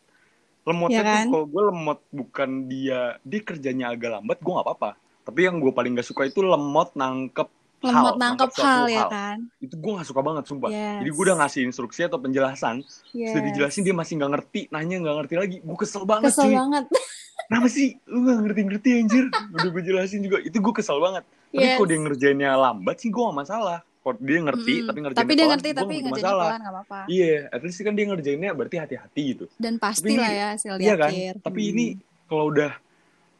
[0.66, 1.24] Lemotnya Ya kan?
[1.24, 3.00] tuh kalau gue lemot bukan dia.
[3.22, 4.90] Dia kerjanya agak lambat, gue gak apa-apa.
[5.22, 9.04] Tapi yang gue paling gak suka itu lemot nangkep lemot hal, nangkep suatu hal ya
[9.06, 10.72] kan Itu gue gak suka banget, sumpah.
[10.72, 10.96] Yes.
[11.04, 12.82] Jadi gue udah ngasih instruksi atau penjelasan.
[13.12, 13.30] Yes.
[13.30, 15.56] Sudah dijelasin dia masih nggak ngerti, nanya nggak ngerti lagi.
[15.60, 16.56] Gue kesel banget kesel cuy.
[16.56, 16.84] banget
[17.46, 19.24] Kenapa sih lu nggak ngerti-ngerti anjir?
[19.30, 20.42] Udah gue jelasin juga.
[20.42, 21.22] Itu gue kesel banget.
[21.46, 21.76] Tapi Yes.
[21.78, 23.78] kalau dia ngerjainnya lambat sih gue gak masalah.
[24.06, 24.86] Kalau dia ngerti Mm-mm.
[24.86, 26.46] tapi ngerjainnya tapi dia ngerti tapi masalah.
[26.54, 29.44] nggak apa-apa Iya, at least kan dia ngerjainnya berarti hati-hati gitu.
[29.58, 31.10] dan pasti Tapi lah ini- ya hasil Iya kan?
[31.10, 31.70] akhir Tapi Hmm.
[31.74, 31.86] ini
[32.24, 32.72] kalau udah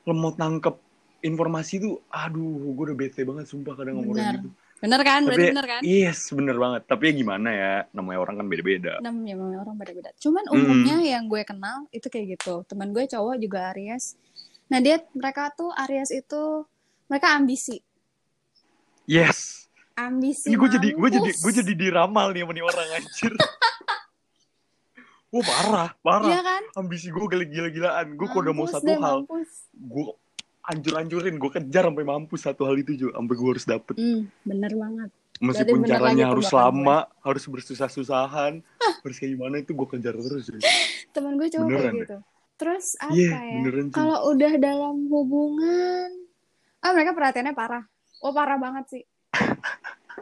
[0.02, 0.74] lemot nangkep
[1.20, 4.48] informasi tuh, aduh, gue udah bete banget sumpah kadang ngomong gitu.
[4.76, 5.20] Bener kan?
[5.22, 5.80] Berarti Tapi- bener kan?
[5.82, 6.82] Yes, bener banget.
[6.84, 8.94] Tapi ya gimana ya, namanya orang kan beda-beda.
[8.96, 10.10] Ya memang orang beda-beda.
[10.16, 10.54] Cuman Mm-mm.
[10.56, 12.62] umumnya yang gue kenal itu kayak gitu.
[12.64, 14.14] Teman gue cowok juga Aries.
[14.66, 16.66] Nah dia mereka tuh Aries itu
[17.06, 17.78] mereka ambisi,
[19.04, 19.65] Yes.
[19.96, 20.46] Ambisi.
[20.46, 23.32] Ini gue jadi gue jadi gue jadi diramal nih sama orang anjir.
[25.26, 26.30] Wah parah, parah.
[26.30, 26.62] Iya kan?
[26.78, 28.14] Ambisi gue gila-gilaan.
[28.14, 30.04] Gue kalau udah mau satu deh, hal, gue
[30.62, 31.34] hancur-hancurin.
[31.36, 33.18] Gue kejar sampai mampus satu hal itu juga.
[33.18, 33.94] Sampai gue harus dapet.
[33.98, 35.10] Hmm, bener banget.
[35.36, 40.46] Meskipun bener caranya harus lama, harus bersusah-susahan, harus kayak gimana itu gue kejar terus.
[40.46, 40.62] cuy.
[41.14, 42.00] Temen gue cowok Beneran kayak deh.
[42.00, 42.16] gitu.
[42.56, 43.54] Terus apa Iya, ya?
[43.60, 43.94] beneran sih.
[43.98, 46.08] Kalau udah dalam hubungan,
[46.80, 47.84] ah mereka perhatiannya parah.
[48.24, 49.02] Oh parah banget sih.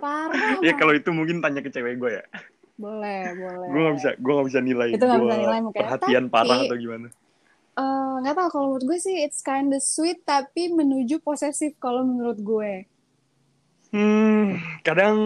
[0.04, 0.60] Parah.
[0.60, 2.24] Ya kalau itu mungkin tanya ke cewek gue ya.
[2.76, 3.68] Boleh, boleh.
[3.70, 4.88] Gue gak bisa, gue gak bisa nilai.
[4.92, 5.80] Itu gua bisa nilai mungkin.
[5.80, 7.08] Perhatian Tapi- parah atau gimana?
[7.74, 12.36] Eh, nggak tahu kalau menurut gue sih it's kinda sweet tapi menuju posesif kalau menurut
[12.36, 12.72] gue.
[13.90, 15.16] Hmm, kadang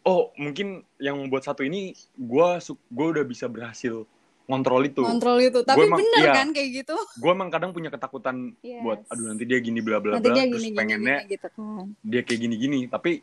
[0.00, 4.06] oh mungkin yang membuat satu ini gua su- gua udah bisa berhasil
[4.46, 5.02] ngontrol itu.
[5.02, 5.58] Kontrol itu.
[5.62, 6.32] Tapi emang- bener iya.
[6.32, 6.94] kan kayak gitu?
[7.18, 8.78] Gua emang kadang punya ketakutan Yes.
[8.78, 11.86] buat aduh nanti dia gini bla bla bla terus gini gini, pengennya gini gitu kan.
[12.02, 13.22] dia kayak gini gini tapi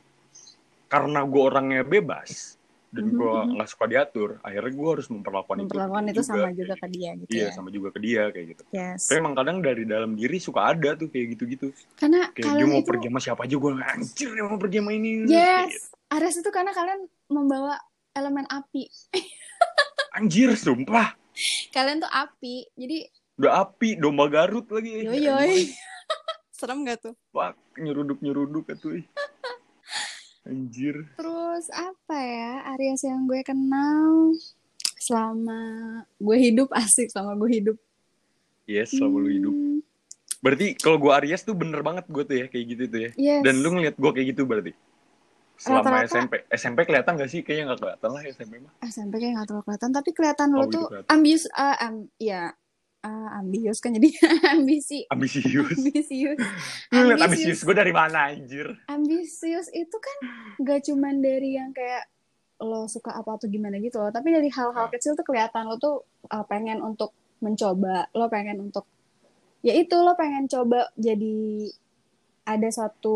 [0.89, 2.58] karena gua orangnya bebas
[2.89, 3.49] dan Mhm, gua mhm.
[3.54, 6.82] nggak suka diatur, akhirnya gua harus memperlakukan, Memperlakukan itu, itu sama kayak juga gitu.
[6.82, 7.49] ke dia gitu Iya, ya.
[7.54, 8.63] sama juga ke dia kayak gitu.
[8.73, 9.02] Yes.
[9.06, 11.67] Tapi emang kadang dari dalam diri suka ada tuh kayak gitu-gitu.
[11.93, 14.91] Karena Kayak dia mau itu pergi sama siapa aja gua anjir dia mau pergi sama
[14.91, 15.10] ini.
[15.30, 15.93] Yes.
[16.10, 17.78] Aries itu karena kalian membawa
[18.17, 18.89] elemen api.
[20.17, 21.13] Anjir, sumpah.
[21.69, 22.65] Kalian tuh api.
[22.73, 23.06] Jadi
[23.38, 25.06] Udah api, domba Garut lagi.
[25.06, 25.69] yoyoy.
[26.60, 27.13] Serem gak tuh?
[27.32, 28.99] Pak, nyeruduk-nyeruduk atuh.
[28.99, 29.06] ih.
[30.49, 30.95] Anjir.
[31.13, 34.33] Terus apa ya Aries yang gue kenal
[34.97, 35.59] selama
[36.13, 37.77] gue hidup asik sama gue hidup.
[38.65, 39.49] Yes, selama lu hidup.
[39.51, 39.79] Hmm,
[40.39, 43.12] Berarti kalau gua Aries tuh bener banget gue tuh ya, kayak gitu tuh ya.
[43.13, 43.41] Yes.
[43.41, 44.71] Dan lu ngeliat gue kayak gitu berarti?
[45.55, 46.33] Selama Rata-rata- SMP.
[46.47, 47.41] SMP kelihatan gak sih?
[47.41, 48.71] Kayaknya gak kelihatan lah SMP mah.
[48.81, 51.09] SMP kayak gak terlalu kelihatan tapi kelihatan Oh, lo gitu tuh kelihatan.
[51.09, 52.41] ambius ah, am, ya
[53.01, 54.09] ah, ambius kan jadi
[54.53, 55.71] ambisi Ambisius.
[55.71, 56.38] ambisius
[56.91, 57.21] Ambisius.
[57.21, 58.67] ambisius gue dari mana anjir?
[58.85, 60.17] ambisius itu kan
[60.59, 62.07] gak cuman dari yang kayak
[62.59, 64.91] lo suka apa atau gimana gitu loh tapi dari hal-hal Hmm.
[64.91, 65.95] kecil tuh kelihatan lo tuh
[66.27, 68.83] uh, pengen untuk mencoba lo pengen untuk
[69.59, 71.71] ya itu lo pengen coba jadi
[72.43, 73.15] ada satu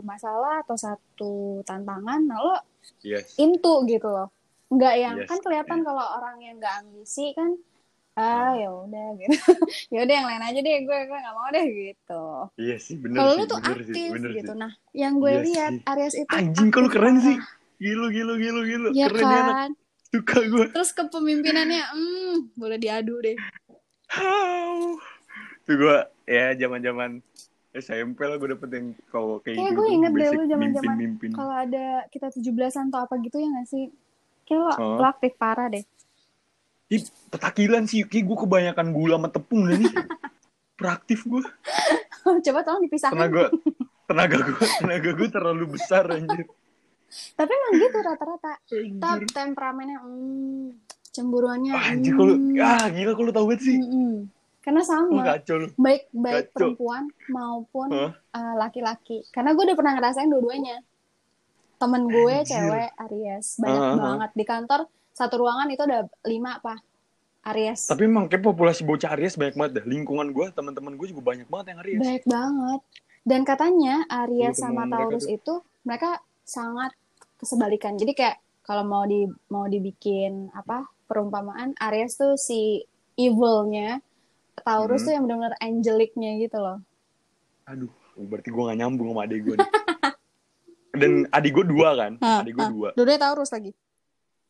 [0.00, 2.54] masalah atau satu tantangan nah lo
[2.98, 3.34] Yes.
[3.36, 4.30] into gitu loh
[4.68, 5.84] nggak yang Yes, kan kelihatan iya.
[5.84, 7.54] kalau orang yang nggak ambisi kan
[8.14, 9.32] ah ya udah gitu
[9.92, 12.24] ya udah yang lain aja deh gue gue nggak mau deh gitu
[12.56, 14.58] Iya sih, bener kalau lu tuh bener aktif sih, bener gitu sih.
[14.58, 15.84] nah yang gue Iya lihat sih.
[15.86, 17.24] Aries itu Anjing kalau keren parah.
[17.24, 17.36] sih.
[17.78, 18.88] Gilu, gilu, gilu, gilu.
[18.92, 19.54] ya keren anak.
[19.56, 19.70] kan
[20.04, 20.66] Suka gue.
[20.70, 23.36] terus kepemimpinannya hmm boleh diadu deh
[24.08, 25.00] How?
[25.62, 25.96] Tuh gue
[26.26, 27.22] ya zaman-zaman
[27.72, 29.78] SMP lah gue dapet yang kalau kayak Kayak gitu.
[29.78, 31.30] gue inget deh lu zaman-zaman mimpin-mimpin.
[31.32, 33.88] kalau ada kita 17-an atau apa gitu ya nggak sih
[34.44, 34.96] kayak lo, Oh.
[35.00, 35.80] lo aktif parah deh
[36.92, 37.02] Ih,
[37.32, 39.88] petakilan sih, kayak gue kebanyakan gula sama tepung nih.
[40.80, 41.40] Praktif gue.
[42.46, 43.44] coba tolong dipisahkan Tenaga,
[44.04, 46.44] tenaga gue, tenaga gue terlalu besar anjir.
[47.36, 48.52] tapi emang gitu rata-rata
[48.96, 50.80] Tap temperamennya hmm,
[51.12, 52.56] cemburuannya Ah, anjir kalau, hmm.
[52.56, 53.76] ah gila kalau tau banget sih.
[53.76, 54.32] Mm-mm.
[54.64, 56.54] karena Lu sama kacau baik baik Kacau.
[56.54, 58.14] perempuan maupun Hah?
[58.14, 60.80] uh, laki-laki karena gue udah pernah ngerasain dua-duanya
[61.82, 62.48] temen gue Anjir.
[62.48, 63.98] cewek Aries banyak ah, ah.
[63.98, 64.80] banget di kantor
[65.12, 66.80] satu ruangan itu ada lima apa
[67.44, 69.84] Aries Tapi emang kayak populasi bocah Aries banyak banget dah.
[69.84, 71.98] Lingkungan gue, teman-teman gue juga banyak banget yang Aries.
[72.00, 72.80] baik banget
[73.22, 75.32] dan katanya Aries Iya, sama Taurus tuh.
[75.32, 76.10] itu mereka
[76.42, 76.90] sangat
[77.36, 82.82] kesebalikan jadi kayak kalau mau di mau dibikin apa perumpamaan Aries tuh si
[83.14, 83.98] evilnya
[84.56, 85.06] Taurus Hmm.
[85.06, 86.78] tuh yang benar-benar angelicnya gitu loh
[87.64, 89.70] Aduh, berarti gue gak nyambung sama adik gue nih.
[90.92, 92.12] Dan adik gue dua kan?
[92.18, 92.88] Hah, adik gue dua.
[92.92, 93.70] Dua Taurus lagi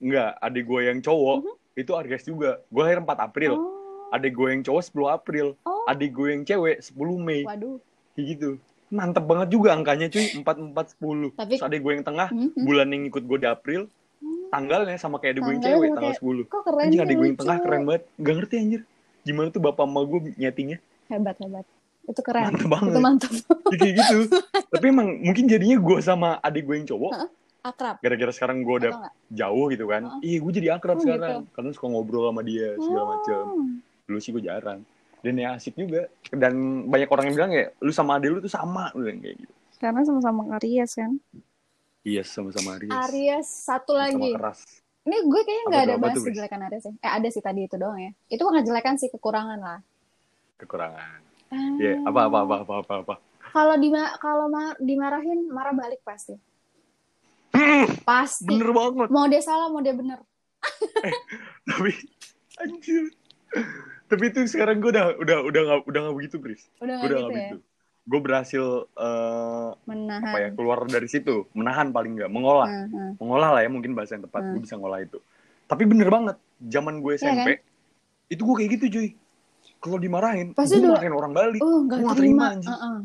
[0.03, 1.37] Enggak, adik gue yang cowok
[1.73, 2.61] itu Aries juga.
[2.67, 3.53] Gue lahir 4 April.
[3.55, 3.71] Oh
[4.13, 5.47] Adik gue yang cowok 10 April.
[5.63, 7.41] oh Adik gue yang cewek 10 Mei.
[7.43, 7.81] waduh
[8.13, 8.51] Kayak gitu.
[8.91, 10.27] Mantep banget juga angkanya cuy.
[10.37, 11.33] 4, 4, 10.
[11.33, 12.61] Tapi- Terus adik gue yang tengah, Mhm.
[12.61, 13.89] bulan yang ikut gue di April,
[14.21, 14.47] Hmm.
[14.51, 16.45] tanggalnya sama kayak adik gue yang cewek, tanggal kayak- 10.
[16.45, 18.03] kok keren sih, adik gue yang tengah keren banget.
[18.15, 18.81] Gak ngerti anjir.
[19.23, 20.79] Gimana tuh bapak emak gue nyetingnya.
[21.09, 21.65] hebat hebat
[22.03, 22.91] itu keren Mantep banget.
[22.91, 23.33] itu mantap
[23.69, 24.19] Ya, kayak gitu.
[24.73, 27.29] Tapi emang mungkin jadinya gue sama adik gue yang cowok, Heeh.
[27.63, 28.93] Akrab gara-gara sekarang gue udah
[29.29, 30.03] jauh gitu kan.
[30.03, 30.21] Heeh.
[30.27, 31.47] Iya, gue jadi akrab Oh, sekarang.
[31.49, 33.39] Karena suka ngobrol sama dia segala macem.
[33.41, 33.67] Oh.
[34.05, 34.81] Dulu sih gue jarang.
[35.23, 36.11] Dan ya asik juga.
[36.29, 36.53] Dan
[36.87, 38.91] banyak orang yang bilang ya, lu sama adik lu tuh sama.
[38.93, 39.55] Lu bilang kayak gitu.
[39.79, 41.11] karena sama-sama Aries kan
[42.03, 42.91] Iya, sama-sama Aries.
[42.93, 44.59] Aries satu Sama lagi keras.
[45.03, 47.99] ini gue kayaknya nggak ada bahas kejelekan Aries ya eh ada sih tadi itu doang
[47.99, 49.79] ya itu bukan kejelekan sih kekurangan lah
[50.55, 51.19] Kekurangan.
[51.51, 51.75] Ah.
[51.77, 53.15] Iya, apa, apa, apa, apa, apa, apa.
[53.51, 56.39] kalau di kalau ma- dimarahin marah balik pasti
[57.53, 58.49] Hmm, Pasti.
[58.49, 59.09] bener banget.
[59.09, 60.19] Mau dia salah, mau dia bener.
[61.69, 61.91] Tapi
[62.59, 63.05] anjir.
[64.07, 66.63] Tapi itu sekarang gue udah udah udah gak, udah gak begitu, Bris.
[66.79, 67.37] Udah Gue gak udah gitu gak ya?
[67.39, 67.57] begitu.
[68.03, 70.23] Gue berhasil eh, Menahan.
[70.27, 73.13] apa ya keluar dari situ, menahan paling nggak, mengolah, Nah, nah.
[73.17, 74.43] mengolah lah ya mungkin bahasa yang tepat.
[74.43, 74.53] Hmm.
[74.53, 75.19] Gue bisa ngolah itu.
[75.65, 77.49] Tapi bener banget, zaman gue Iya SMP,
[78.29, 79.09] itu gue kayak gitu cuy.
[79.79, 81.61] Kalau dimarahin, Pasti gue marahin orang balik.
[81.63, 82.19] Oh, gak Gua nggak terima.
[82.19, 82.71] terima, anjing.
[82.71, 82.97] Heeh.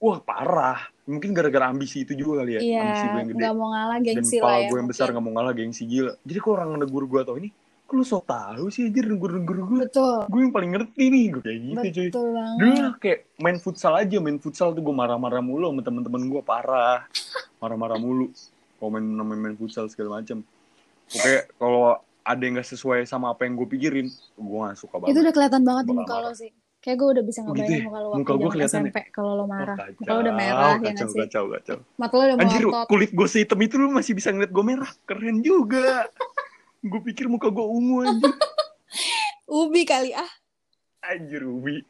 [0.00, 0.80] Wah parah.
[1.04, 2.60] Mungkin gara-gara ambisi itu juga kali ya.
[2.64, 3.42] Iya, ambisi gue yang gede.
[3.44, 4.68] gak mau ngalah Dan gengsi kepala lah ya.
[4.72, 6.12] gue yang besar gak mau ngalah gengsi gila.
[6.24, 7.48] Jadi kalau orang negur gue tau ini,
[7.90, 9.78] lu so tau sih anjir negur-negur gue.
[9.84, 10.24] Betul.
[10.30, 12.08] Gue yang paling ngerti nih, gue kayak gitu cuy.
[12.08, 12.56] Betul banget.
[12.56, 16.42] Dulu lah kayak main futsal aja, main futsal tuh gue marah-marah mulu sama temen-temen gue
[16.46, 17.04] parah.
[17.60, 18.32] Marah-marah mulu.
[18.80, 20.40] Kalau main, main, main futsal segala macam.
[21.10, 24.06] Oke, kalau ada yang gak sesuai sama apa yang gue pikirin,
[24.38, 25.12] gue gak suka banget.
[25.12, 26.50] Itu udah kelihatan banget di muka lo sih.
[26.80, 27.84] Kayak gue udah bisa Oh, gitu ngebayangin ya?
[27.84, 29.76] muka lo Muka waktu gue kelihatan SMP kalau lo Oh, marah.
[29.76, 31.20] kacau, muka lo udah merah ya kacau, nggak sih?
[31.20, 31.78] kacau, kacau.
[31.94, 32.86] Mata lo udah Anjir, melotot.
[32.86, 34.90] kulit gue sehitam itu lu masih bisa ngeliat gue merah.
[35.02, 36.08] Keren juga.
[36.80, 38.32] gue pikir muka gue ungu anjir.
[39.60, 40.30] Ubi kali ah.
[41.02, 41.84] Anjir, Ubi.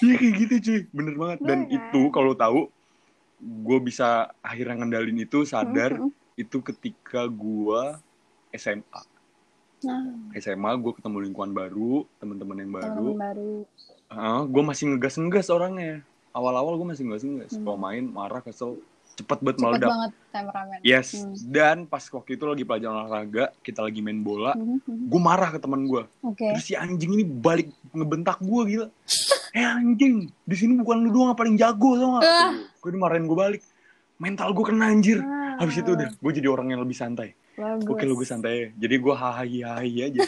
[0.00, 1.38] Iya kayak gitu cuy, bener banget.
[1.40, 1.76] Dan Bener.
[1.78, 2.60] itu kalau tahu,
[3.38, 4.08] gue bisa
[4.40, 6.10] akhirnya ngendalin itu sadar Mm-mm.
[6.34, 7.82] itu ketika gue
[8.50, 9.02] SMA.
[9.84, 10.02] Nah,
[10.34, 13.08] SMA gue ketemu lingkungan baru, teman-teman yang baru.
[13.14, 13.52] baru.
[14.46, 16.00] gue masih ngegas-ngegas orangnya.
[16.30, 17.52] Awal-awal gue masih ngegas-ngegas.
[17.52, 17.62] Hmm.
[17.62, 18.78] Kalau main marah kesel,
[19.14, 19.90] cepet banget Cepet meledak.
[19.90, 20.78] banget temperamen.
[20.82, 21.34] Yes, Hmm.
[21.46, 25.04] dan pas waktu itu lagi pelajaran olahraga, kita lagi main bola, Mhm, mhm.
[25.06, 26.02] gue marah ke teman gue.
[26.20, 26.48] Oke.
[26.50, 28.86] Terus si anjing ini balik ngebentak gue gila.
[29.54, 32.26] Eh anjing, di sini bukan lu doang yang paling jago tau gak?
[32.26, 32.58] Ah.
[32.74, 33.62] Gue dimarahin gue balik.
[34.18, 35.22] Mental gue kena anjir.
[35.22, 37.38] Ah, Habis itu udah, gue jadi orang yang lebih santai.
[37.54, 37.86] Bagus.
[37.86, 38.74] Oke lu gue santai.
[38.74, 40.22] Jadi gue hahi hahi aja.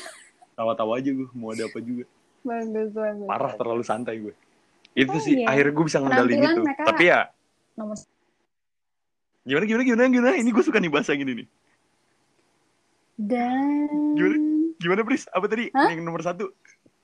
[0.54, 2.06] Tawa-tawa aja gue, mau ada apa juga.
[2.40, 3.26] Bagus, bagus.
[3.26, 4.34] Parah terlalu santai gue.
[4.92, 5.50] Itu Oh, sih iya.
[5.50, 6.60] akhirnya gue bisa ngendalin itu.
[6.62, 7.20] mereka- Tapi ya
[7.76, 7.96] Nomor
[9.44, 10.36] gimana gimana gimana gimana.
[10.36, 11.48] Ini gue suka nih bahasa gini nih.
[13.16, 14.36] dan Gimana?
[14.76, 15.24] Gimana Pris?
[15.28, 15.72] Apa tadi?
[15.72, 15.88] Hah?
[15.88, 16.52] Yang nomor satu?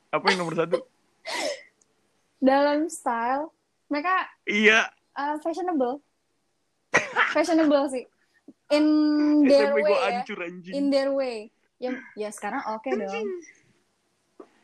[0.08, 0.76] Apa yang nomor satu?
[2.42, 3.48] dalam style
[3.86, 4.90] mereka Iya.
[5.14, 6.00] uh, fashionable.
[7.32, 8.04] fashionable sih.
[8.70, 8.84] In
[9.50, 10.44] their SMP way gue ya.
[10.44, 10.74] anjing.
[10.74, 11.50] In their way.
[11.76, 13.26] Ya, ya sekarang oke dong.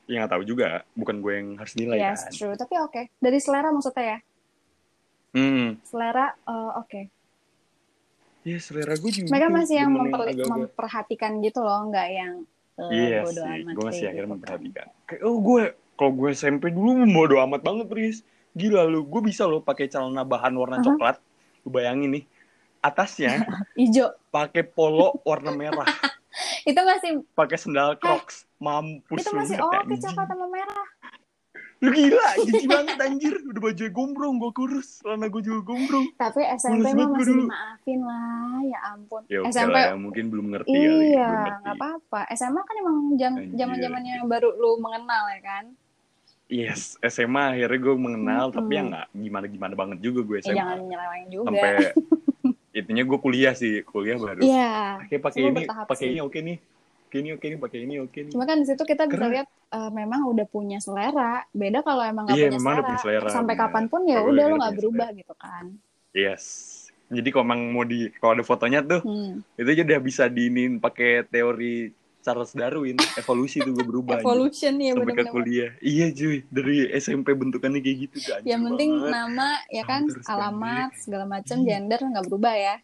[0.07, 0.87] Ya nggak tahu juga.
[0.95, 2.33] Bukan gue yang harus nilai Yes, kan.
[2.33, 2.55] true.
[2.55, 3.03] Tapi oke.
[3.15, 4.19] Dari selera maksudnya ya.
[5.31, 5.77] Hmm.
[5.83, 7.11] Selera uh, oke.
[8.43, 9.29] Ya selera gue juga.
[9.29, 12.35] Mereka masih yang memper- agak-agak- memperhatikan gitu loh, nggak yang
[12.77, 14.33] uh, Iya bodo sih, amat gue masih akhirnya gitu kan.
[14.33, 14.87] memperhatikan.
[15.05, 15.63] Kayak, oh gue,
[15.95, 18.17] kalau gue SMP dulu bodo amat banget, Pris.
[18.55, 20.87] Gila lu, gue bisa loh pakai celana bahan warna Aha.
[20.87, 21.17] coklat.
[21.61, 22.25] Lu bayangin nih,
[22.81, 23.45] atasnya
[23.79, 24.15] Ijo.
[24.29, 25.87] pakai polo warna merah,
[26.65, 28.47] Itu masih pakai sendal Crocs.
[28.59, 30.03] Mampus itu lu, masih anjing.
[30.03, 30.87] coklat sama merah.
[31.79, 33.35] Lu gila, jijik banget anjir.
[33.41, 34.99] Udah baju gombrong, gue kurus.
[34.99, 36.11] Celana gue juga gombrong.
[36.15, 37.43] Tapi SMP mah masih dulu.
[37.47, 39.23] dimaafin lah, ya ampun.
[39.27, 40.83] Ya SMP lah ya, mungkin belum ngerti kali.
[40.83, 42.21] belum Iya, nggak apa-apa.
[42.35, 45.65] SMA kan emang jam zaman zamannya baru lu mengenal ya kan.
[46.49, 48.57] Yes, SMA akhirnya gue mengenal, Mm-mm.
[48.57, 50.57] tapi ya nggak gimana-gimana banget juga gue Ya, SMA.
[50.57, 51.47] jangan nyeleweng juga.
[51.47, 51.73] Sampai
[52.79, 54.41] intinya gue kuliah sih, kuliah baru.
[54.41, 55.03] Iya.
[55.03, 56.59] Pakai pakai ini, pakai ini oke nih.
[57.09, 58.33] Pakai ini oke nih, pakai ini oke nih.
[58.33, 61.43] Cuma kan di situ kita bisa Karena- lihat eh, memang udah punya selera.
[61.51, 62.89] Beda kalau emang nggak Iya, punya memang udah selera.
[62.89, 63.65] punya selera, Sampai benar.
[63.67, 65.65] kapan pun ya udah lo nggak berubah gitu kan.
[66.13, 66.45] Yes.
[67.09, 69.41] Jadi kalau emang mau di kalau ada fotonya tuh, Hmm.
[69.57, 71.89] itu aja udah bisa diinin pakai teori
[72.29, 74.21] Charles Darwin, evolusi tuh gue berubah.
[74.21, 75.33] Evolution ya Sampai ke benar-benar.
[75.33, 75.71] kuliah.
[75.81, 78.45] Iya cuy, dari SMP bentukannya kayak gitu tuh.
[78.45, 79.13] Yang penting banget.
[79.17, 81.69] nama ya kan, Terus kan, alamat segala macam, Iya.
[81.73, 82.77] gender nggak berubah ya.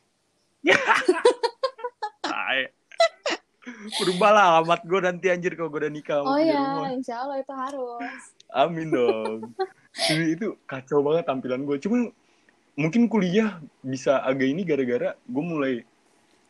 [4.01, 6.25] Berubah lah alamat gue nanti anjir kalau gue udah nikah.
[6.25, 8.01] Oh ya, insya Allah itu harus.
[8.49, 9.53] Amin dong.
[10.09, 11.77] Jadi itu kacau banget tampilan gue.
[11.85, 12.09] Cuma
[12.81, 15.75] mungkin kuliah bisa agak ini gara-gara gue mulai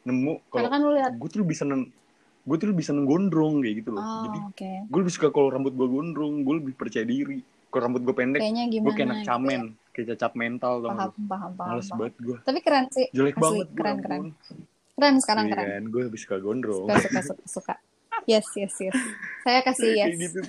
[0.07, 1.91] nemu Karena kalau kan gue tuh seneng
[2.45, 4.05] gue tuh lebih seneng gondrong kayak gitu loh.
[4.05, 4.71] Oh, Jadi oke.
[4.93, 7.41] gue lebih suka kalau rambut gue gondrong, gue lebih percaya diri.
[7.73, 11.51] Kalau rambut gue pendek, gue kayak anak gitu camen, kayak cacat mental tau Paham, paham,
[11.59, 11.71] paham.
[11.75, 11.99] Males paham.
[11.99, 12.39] banget gue.
[12.47, 13.07] Tapi keren sih.
[13.11, 14.23] Jelek Asli, banget keren, keren.
[14.95, 15.67] Keren sekarang Iya keren.
[15.67, 16.87] kan, gue lebih suka gondrong.
[16.87, 17.75] Suka, suka, suka, suka.
[18.31, 18.97] Yes, yes, yes.
[19.43, 20.15] Saya kasih yes.
[20.17, 20.41] gitu.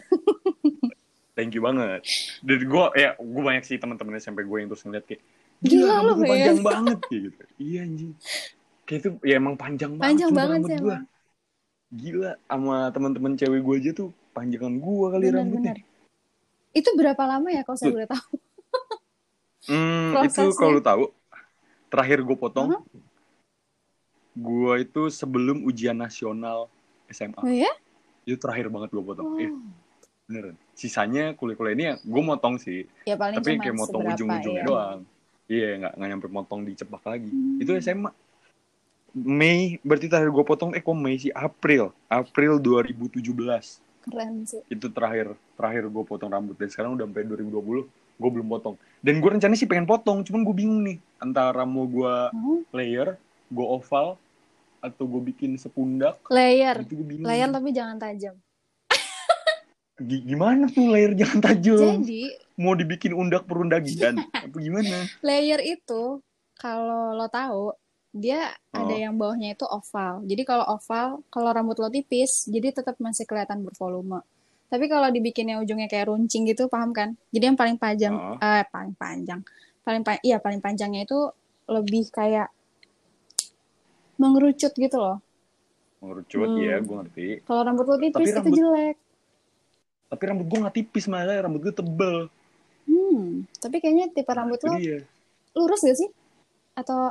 [1.36, 2.06] Thank you banget.
[2.46, 5.24] Dan gue, ya gue banyak sih teman-teman SMP gue yang terus ngeliat kayak,
[5.64, 7.42] Gila gila, lu, panjang Yes." banget gitu.
[7.58, 8.12] Iya anjing.
[8.86, 10.06] Kayak itu ya emang panjang banget.
[10.06, 10.78] Panjang banget sih.
[11.94, 15.74] Gila, sama teman-teman cewek gue aja tuh panjangan gue kali Bener, rambutnya.
[15.78, 15.88] bener.
[16.76, 18.34] Itu berapa lama ya kalau saya boleh tahu?
[19.66, 21.04] Hmm, itu kalau tahu,
[21.90, 22.86] terakhir gue potong, Aha.
[24.38, 26.70] gue itu sebelum ujian nasional
[27.10, 27.42] SMA.
[27.42, 27.74] Oh ya?
[28.30, 29.26] Itu terakhir banget gue potong.
[29.26, 29.42] Oh.
[29.42, 29.58] Iya,
[30.30, 30.56] beneran.
[30.78, 34.68] Sisanya kuliah-kuliah ini ya gue motong sih, Ya paling tapi kayak motong ujung-ujungnya ya.
[34.70, 35.00] doang.
[35.50, 37.34] Iya, nggak nggak nyampe motong dicepak lagi.
[37.34, 37.58] Hmm.
[37.58, 38.14] Itu SMA.
[39.16, 41.32] Mei berarti terakhir gue potong eh kok Mei sih?
[41.32, 41.96] April.
[42.06, 43.24] April 2017
[44.04, 44.62] Keren sih.
[44.68, 46.54] itu terakhir terakhir gue potong rambut.
[46.54, 48.76] Dan sekarang udah sampai 2020 gue belum potong.
[49.00, 50.98] Dan gue rencananya sih pengen potong cuman gue bingung nih.
[51.18, 52.62] Antara mau gue Hmm?
[52.70, 53.16] layer
[53.48, 54.20] gue oval
[54.80, 56.20] atau gue bikin sepundak.
[56.28, 56.76] Layer.
[56.78, 57.26] itu gue bingung.
[57.26, 58.36] Layer tapi jangan tajam.
[59.96, 62.04] Gi- gimana tuh layer jangan tajam?
[62.04, 65.08] Jadi mau dibikin undak perundagian apa gimana?
[65.24, 66.20] Layer itu
[66.54, 67.72] kalau lo tahu
[68.16, 68.40] dia
[68.72, 68.96] ada Oh.
[68.98, 70.24] yang bawahnya itu oval.
[70.24, 74.24] Jadi kalau oval, kalau rambut lo tipis, jadi tetap masih kelihatan bervolume.
[74.66, 77.20] Tapi kalau dibikinnya ujungnya kayak runcing gitu, paham kan?
[77.30, 78.40] Jadi yang paling panjang, Oh.
[78.40, 79.44] eh paling panjang,
[79.84, 81.20] paling pa iya paling panjangnya itu
[81.68, 82.48] lebih kayak
[84.16, 85.20] mengerucut gitu loh.
[85.98, 86.62] mengerucut Hmm.
[86.62, 88.96] ya gue ngerti Kalau rambut lo tipis itu rambut- jelek.
[90.06, 92.16] tapi rambut gue nggak tipis malah rambut gue tebel
[92.86, 93.26] Hmm,
[93.58, 95.00] tapi kayaknya tipe rambut itu lo dia
[95.52, 96.10] lurus gak sih?
[96.76, 97.10] Atau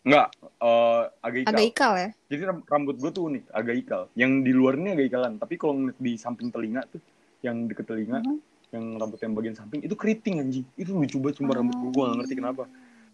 [0.00, 2.08] nggak eh, agak ikal agak ikal ya?
[2.26, 5.54] jadi ram- rambut gue tuh unik agak ikal yang di luar ini agak ikalan tapi
[5.54, 7.00] kalau di samping telinga tuh
[7.40, 8.36] yang deket telinga Mhm.
[8.70, 12.02] yang rambut yang bagian samping itu keriting anjing itu lucu banget cuma rambut gue gue
[12.02, 12.64] gak ngerti kenapa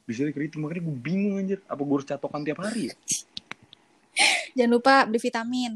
[0.05, 2.95] bisa keriting makanya gue bingung anjir apa gue harus catokan tiap hari ya
[4.57, 5.73] Jangan lupa beli vitamin.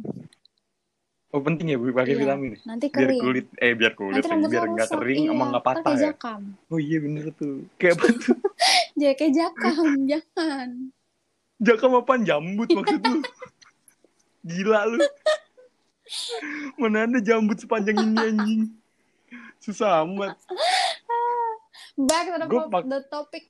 [1.31, 2.21] oh penting ya pakai Iya.
[2.25, 2.59] vitamin ya?
[2.65, 3.21] Nanti biar kering.
[3.21, 6.41] kulit eh biar kulit Nanti biar nggak kering iya, emang nggak patah ya jakam.
[6.67, 8.37] oh iya bener tuh kayak apa tuh
[9.01, 10.69] Ya kayak jakam, jangan.
[11.61, 13.21] Jakam apaan jambut maksud lu
[14.43, 14.99] gila lu
[16.75, 18.63] mana ada jambut sepanjang ini anjing
[19.61, 20.35] susah amat
[22.01, 23.45] Back to the, Gua pak- the topic.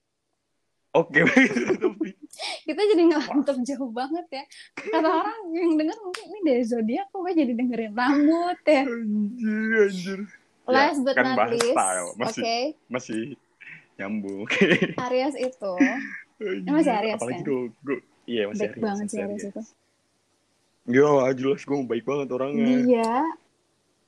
[0.91, 2.19] Oke, tapi
[2.67, 4.45] Kita jadi ngelantur jauh banget ya.
[4.75, 8.83] Kata orang yang denger mungkin ini dari zodiak kok gue jadi dengerin rambut ya.
[8.83, 10.21] anjir, anjir.
[10.67, 12.43] Ya, Last but kan not least, style, oke, masih
[12.91, 13.21] masih
[13.95, 14.43] nyambung.
[14.43, 14.99] Oke.
[14.99, 15.75] Aries itu
[16.41, 17.53] Masih Aries, Apalagi kan?
[17.79, 18.83] gue iya masih baik Aries.
[18.83, 19.63] banget Aries itu.
[20.89, 22.65] Ya, jelas gue baik banget orangnya.
[22.81, 23.13] Dia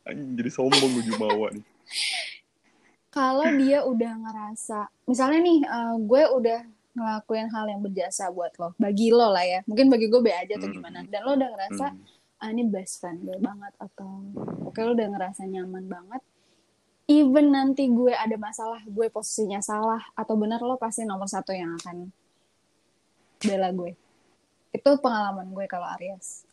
[0.03, 1.63] Anjing, jadi sombong gue jumawa nih.
[3.17, 6.61] kalau dia udah ngerasa, misalnya nih eh, gue udah
[6.93, 9.61] ngelakuin hal yang berjasa buat lo, bagi lo lah ya.
[9.65, 10.75] Mungkin bagi gue be aja atau Hmm.
[10.75, 10.99] gimana.
[11.05, 12.05] Dan lo udah ngerasa Hmm.
[12.39, 14.19] ah ini best friend gue banget atau
[14.67, 16.19] oke lo udah ngerasa nyaman banget
[17.07, 21.79] even nanti gue ada masalah gue posisinya salah atau benar lo pasti nomor satu yang
[21.79, 22.11] akan
[23.45, 23.93] bela gue
[24.73, 26.47] itu pengalaman gue kalau Aries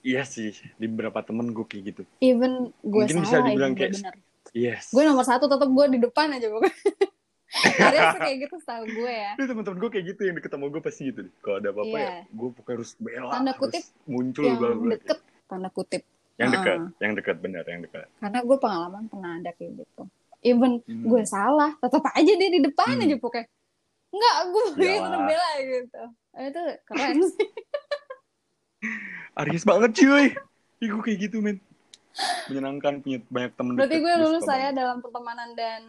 [0.00, 2.02] Iya sih, di beberapa temen gue kayak gitu.
[2.20, 4.14] even gue Mungkin bisa salah dibilang even gue kayak- benar
[4.52, 4.84] Yes.
[4.88, 6.76] gue nomor satu tetap gue di depan aja pokoknya
[7.88, 10.66] Aries tuh kayak gitu setahu gue ya Ini temen-temen gue kayak gitu yang deket sama
[10.66, 11.32] gue pasti gitu deh.
[11.38, 12.04] Kalau ada apa-apa Iya.
[12.04, 13.30] ya, gue pokoknya harus bela.
[13.30, 14.90] Tanda harus kutip, muncul yang bla, bla.
[14.92, 16.02] deket tanda kutip
[16.34, 16.90] Yang dekat, Ah.
[16.98, 18.06] yang dekat benar, yang dekat.
[18.18, 20.02] karena gue pengalaman pernah ada kayak gitu
[20.42, 21.02] even Hmm.
[21.02, 23.04] gue salah tetap aja dia di depan Hmm.
[23.04, 23.46] aja pokoknya
[24.14, 25.02] nggak gue Iyalah.
[25.02, 27.48] tetap bela gitu Eh, itu keren sih
[29.36, 30.26] Aries banget cuy.
[30.78, 31.58] Ih, gue kayak gitu men.
[32.46, 35.82] Menyenangkan punya banyak temen berarti gue lulus saya dalam pertemanan dan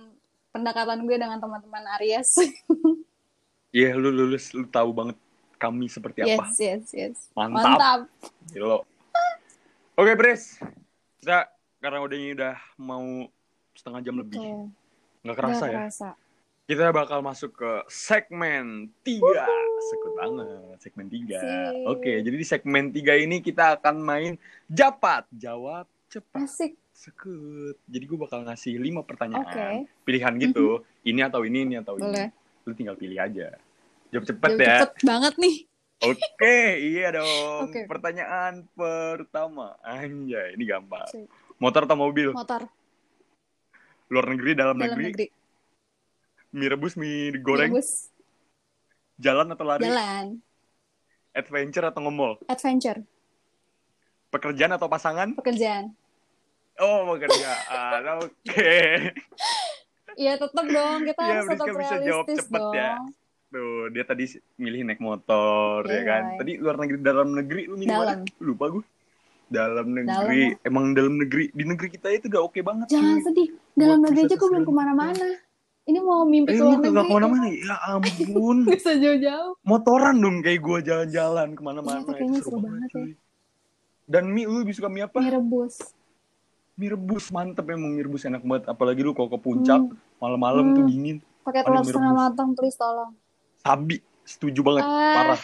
[0.49, 2.33] pendekatan gue dengan teman-teman Aries
[3.75, 5.17] Iya lu lulus, lu tahu banget
[5.55, 6.47] kami seperti apa.
[6.47, 7.77] yes yes yes Mantap.
[7.77, 7.99] mantap
[8.49, 8.81] Gila.
[9.93, 10.57] Oke Pris.
[11.19, 11.45] Kita
[11.77, 13.05] karena udah ini udah mau
[13.71, 14.35] setengah jam lebih.
[14.35, 14.67] Tuh,
[15.21, 15.77] Nggak kerasa nggak ya.
[15.77, 16.09] kerasa.
[16.65, 19.21] Kita bakal masuk ke segmen 3.
[19.86, 21.38] Sekut banget, segmen 3.
[21.38, 21.73] Sip.
[21.86, 24.34] Oke, jadi di segmen 3 ini kita akan main
[24.65, 26.49] Japat, Jawab Cepat.
[26.49, 27.78] asik Sekut.
[27.86, 29.45] Jadi gue bakal ngasih 5 pertanyaan.
[29.45, 30.82] oke Pilihan gitu.
[31.06, 32.65] Ini atau ini, ini atau boleh ini.
[32.65, 33.54] Lu tinggal pilih aja.
[34.10, 34.78] Jawab cepet Jauh ya.
[34.89, 35.58] cepet banget nih
[36.01, 37.69] Oke, iya dong.
[37.69, 37.86] Oke.
[37.86, 39.78] Pertanyaan pertama.
[39.86, 41.08] Anjay, ini gampang.
[41.62, 42.34] Motor atau mobil?
[42.34, 42.65] motor
[44.10, 45.06] Luar negeri, dalam, dalam negeri.
[45.13, 45.44] negeri
[46.55, 47.75] Mie rebus, mie goreng.
[47.75, 48.07] Bagus.
[49.19, 49.83] Jalan atau lari?
[49.83, 50.39] jalan
[51.35, 52.39] Adventure atau nge-mall?
[52.47, 53.03] adventure
[54.31, 55.35] Pekerjaan atau pasangan?
[55.35, 55.91] pekerjaan
[56.79, 58.19] Oh, pekerjaan.
[58.23, 58.75] Oke.
[60.15, 62.91] Iya tetap dong kita Iya, harus tetap bisa jawab cepet dong ya.
[63.51, 64.23] Tuh, dia tadi
[64.55, 66.23] milih naik motor, ya Iya, kan?
[66.23, 66.37] Boy.
[66.39, 68.19] Tadi luar negeri, dalam negeri, lu milih Dalam.
[68.23, 68.43] mana?
[68.43, 68.83] Lupa gue.
[69.47, 70.43] Dalam Dalam negeri.
[70.63, 71.45] Emang dalam negeri.
[71.51, 72.87] Di negeri kita itu udah oke banget.
[72.91, 73.23] Jangan cuy.
[73.23, 73.49] sedih.
[73.75, 75.27] Dalam Buat negeri aja gue belum ke mana-mana.
[75.86, 76.90] Ini mau mimpi Eh, ke lu luar negeri.
[76.90, 78.58] ke mana-mana Ya ampun.
[78.73, 79.54] Bisa jauh-jauh.
[79.62, 81.96] Motoran dong kayak gue jalan-jalan ke mana-mana.
[81.96, 83.06] Iya, tuh kayaknya seru banget ya.
[84.06, 85.17] Dan mie, lu lebih suka mie apa?
[85.17, 85.75] Mie rebus.
[86.75, 88.65] Mie rebus, mantep emang mie rebus enak banget.
[88.67, 89.94] Apalagi lu kalau ke puncak, Hmm.
[90.17, 90.75] malam-malam Hmm.
[90.75, 91.17] tuh dingin.
[91.42, 93.13] Pakai telur setengah matang, please tolong.
[93.60, 95.13] Sabi, setuju banget, Ah.
[95.15, 95.42] parah.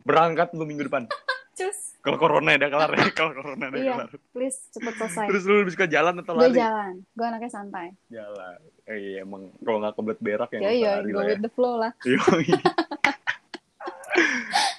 [0.00, 1.10] Berangkat lu minggu depan.
[1.54, 1.78] Cus.
[2.00, 4.10] Kalau corona udah kelar ya, kalau corona udah Iya, kelar.
[4.30, 5.26] please cepet selesai.
[5.26, 6.56] Terus lu lebih suka jalan atau Gue lari?
[6.56, 6.92] jalan.
[7.08, 7.86] Gue anaknya santai.
[8.08, 8.58] Jalan.
[8.84, 11.30] Eh, iya, emang kalau nggak kebelet berak ya Ya iya, lari go lah ya.
[11.30, 11.92] with the flow lah.
[12.02, 12.46] Yoi.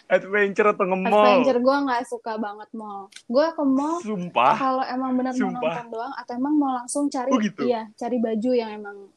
[0.08, 1.26] Adventure atau nge-mall?
[1.42, 3.10] Adventure gue nggak suka banget mall.
[3.26, 4.54] Gue ke mall Sumpah.
[4.54, 7.66] kalau emang benar mau nonton doang atau emang mau langsung cari Oh, gitu?
[7.66, 9.10] iya cari baju yang emang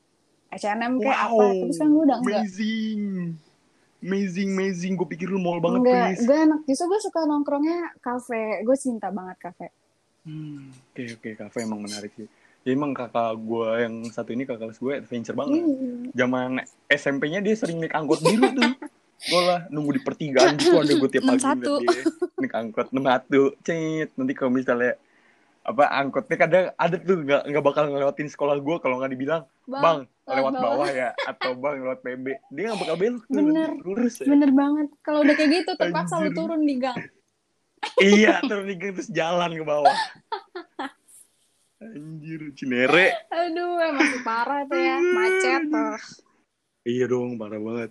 [0.48, 1.28] H&M kayak Wow.
[1.28, 2.40] apa terus kan gue udah enggak
[4.00, 4.48] Amazing.
[4.52, 4.92] Amazing.
[4.94, 6.18] Gue pikir lu mall banget, enggak Pris.
[6.22, 9.68] gue enak justru gue suka nongkrongnya kafe gue cinta banget kafe
[10.22, 11.30] Hmm, Oke, oke.
[11.36, 12.28] Kafe emang menarik sih.
[12.60, 15.56] Ya emang kakak gue yang satu ini kakak gue adventure banget.
[15.58, 15.88] Iya.
[16.14, 16.50] Zaman
[16.86, 18.72] SMP-nya dia sering naik angkot biru tuh.
[19.18, 21.48] Gue lah nunggu di pertigaan gitu ada gue tiap pagi 61.
[21.48, 22.02] ngeliat dia
[22.36, 24.92] naik angkot 61 cet nanti kalau misalnya
[25.68, 30.08] apa angkotnya kadang ada tuh nggak nggak bakal ngelewatin sekolah gue kalau nggak dibilang bang,
[30.24, 32.26] lewat bawah ya atau bang lewat PB.
[32.56, 33.70] Dia nggak bakal belok Bener.
[33.84, 34.32] lurus ya.
[34.32, 34.88] bener banget.
[35.04, 36.36] Kalau udah kayak gitu terpaksa lu Anjir.
[36.40, 36.98] turun di gang.
[38.00, 39.96] Iya terus nih terus jalan ke bawah.
[41.78, 43.28] Anjir cinere.
[43.28, 45.94] Aduh emang parah tuh ya macet tuh
[46.88, 47.90] iya dong parah banget.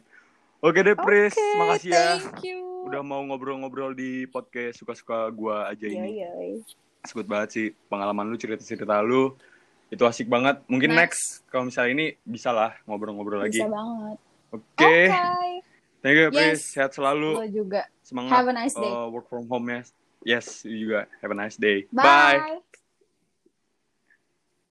[0.66, 2.18] Oke deh Pris Oke, makasih ya.
[2.42, 2.90] you.
[2.90, 6.12] Udah mau ngobrol-ngobrol di podcast suka-suka gua aja Yoi, ini.
[6.26, 6.52] yoi.
[7.06, 9.36] Sekut banget sih pengalaman lu cerita-cerita lu.
[9.88, 10.64] Itu asik banget.
[10.68, 11.52] Mungkin next, Next.
[11.52, 13.62] kalau misalnya ini bisa lah ngobrol-ngobrol lagi.
[13.62, 14.18] Bisa banget.
[14.52, 14.64] Oke.
[14.84, 14.98] Oke.
[16.04, 16.36] Thank you Yes.
[16.36, 17.30] Pris sehat selalu.
[17.36, 17.82] Lo juga.
[18.04, 18.92] Semangat Have a nice day.
[18.92, 19.82] uh, work from home ya
[20.28, 21.08] yes you juga.
[21.24, 21.88] Have a nice day.
[21.92, 22.60] Bye.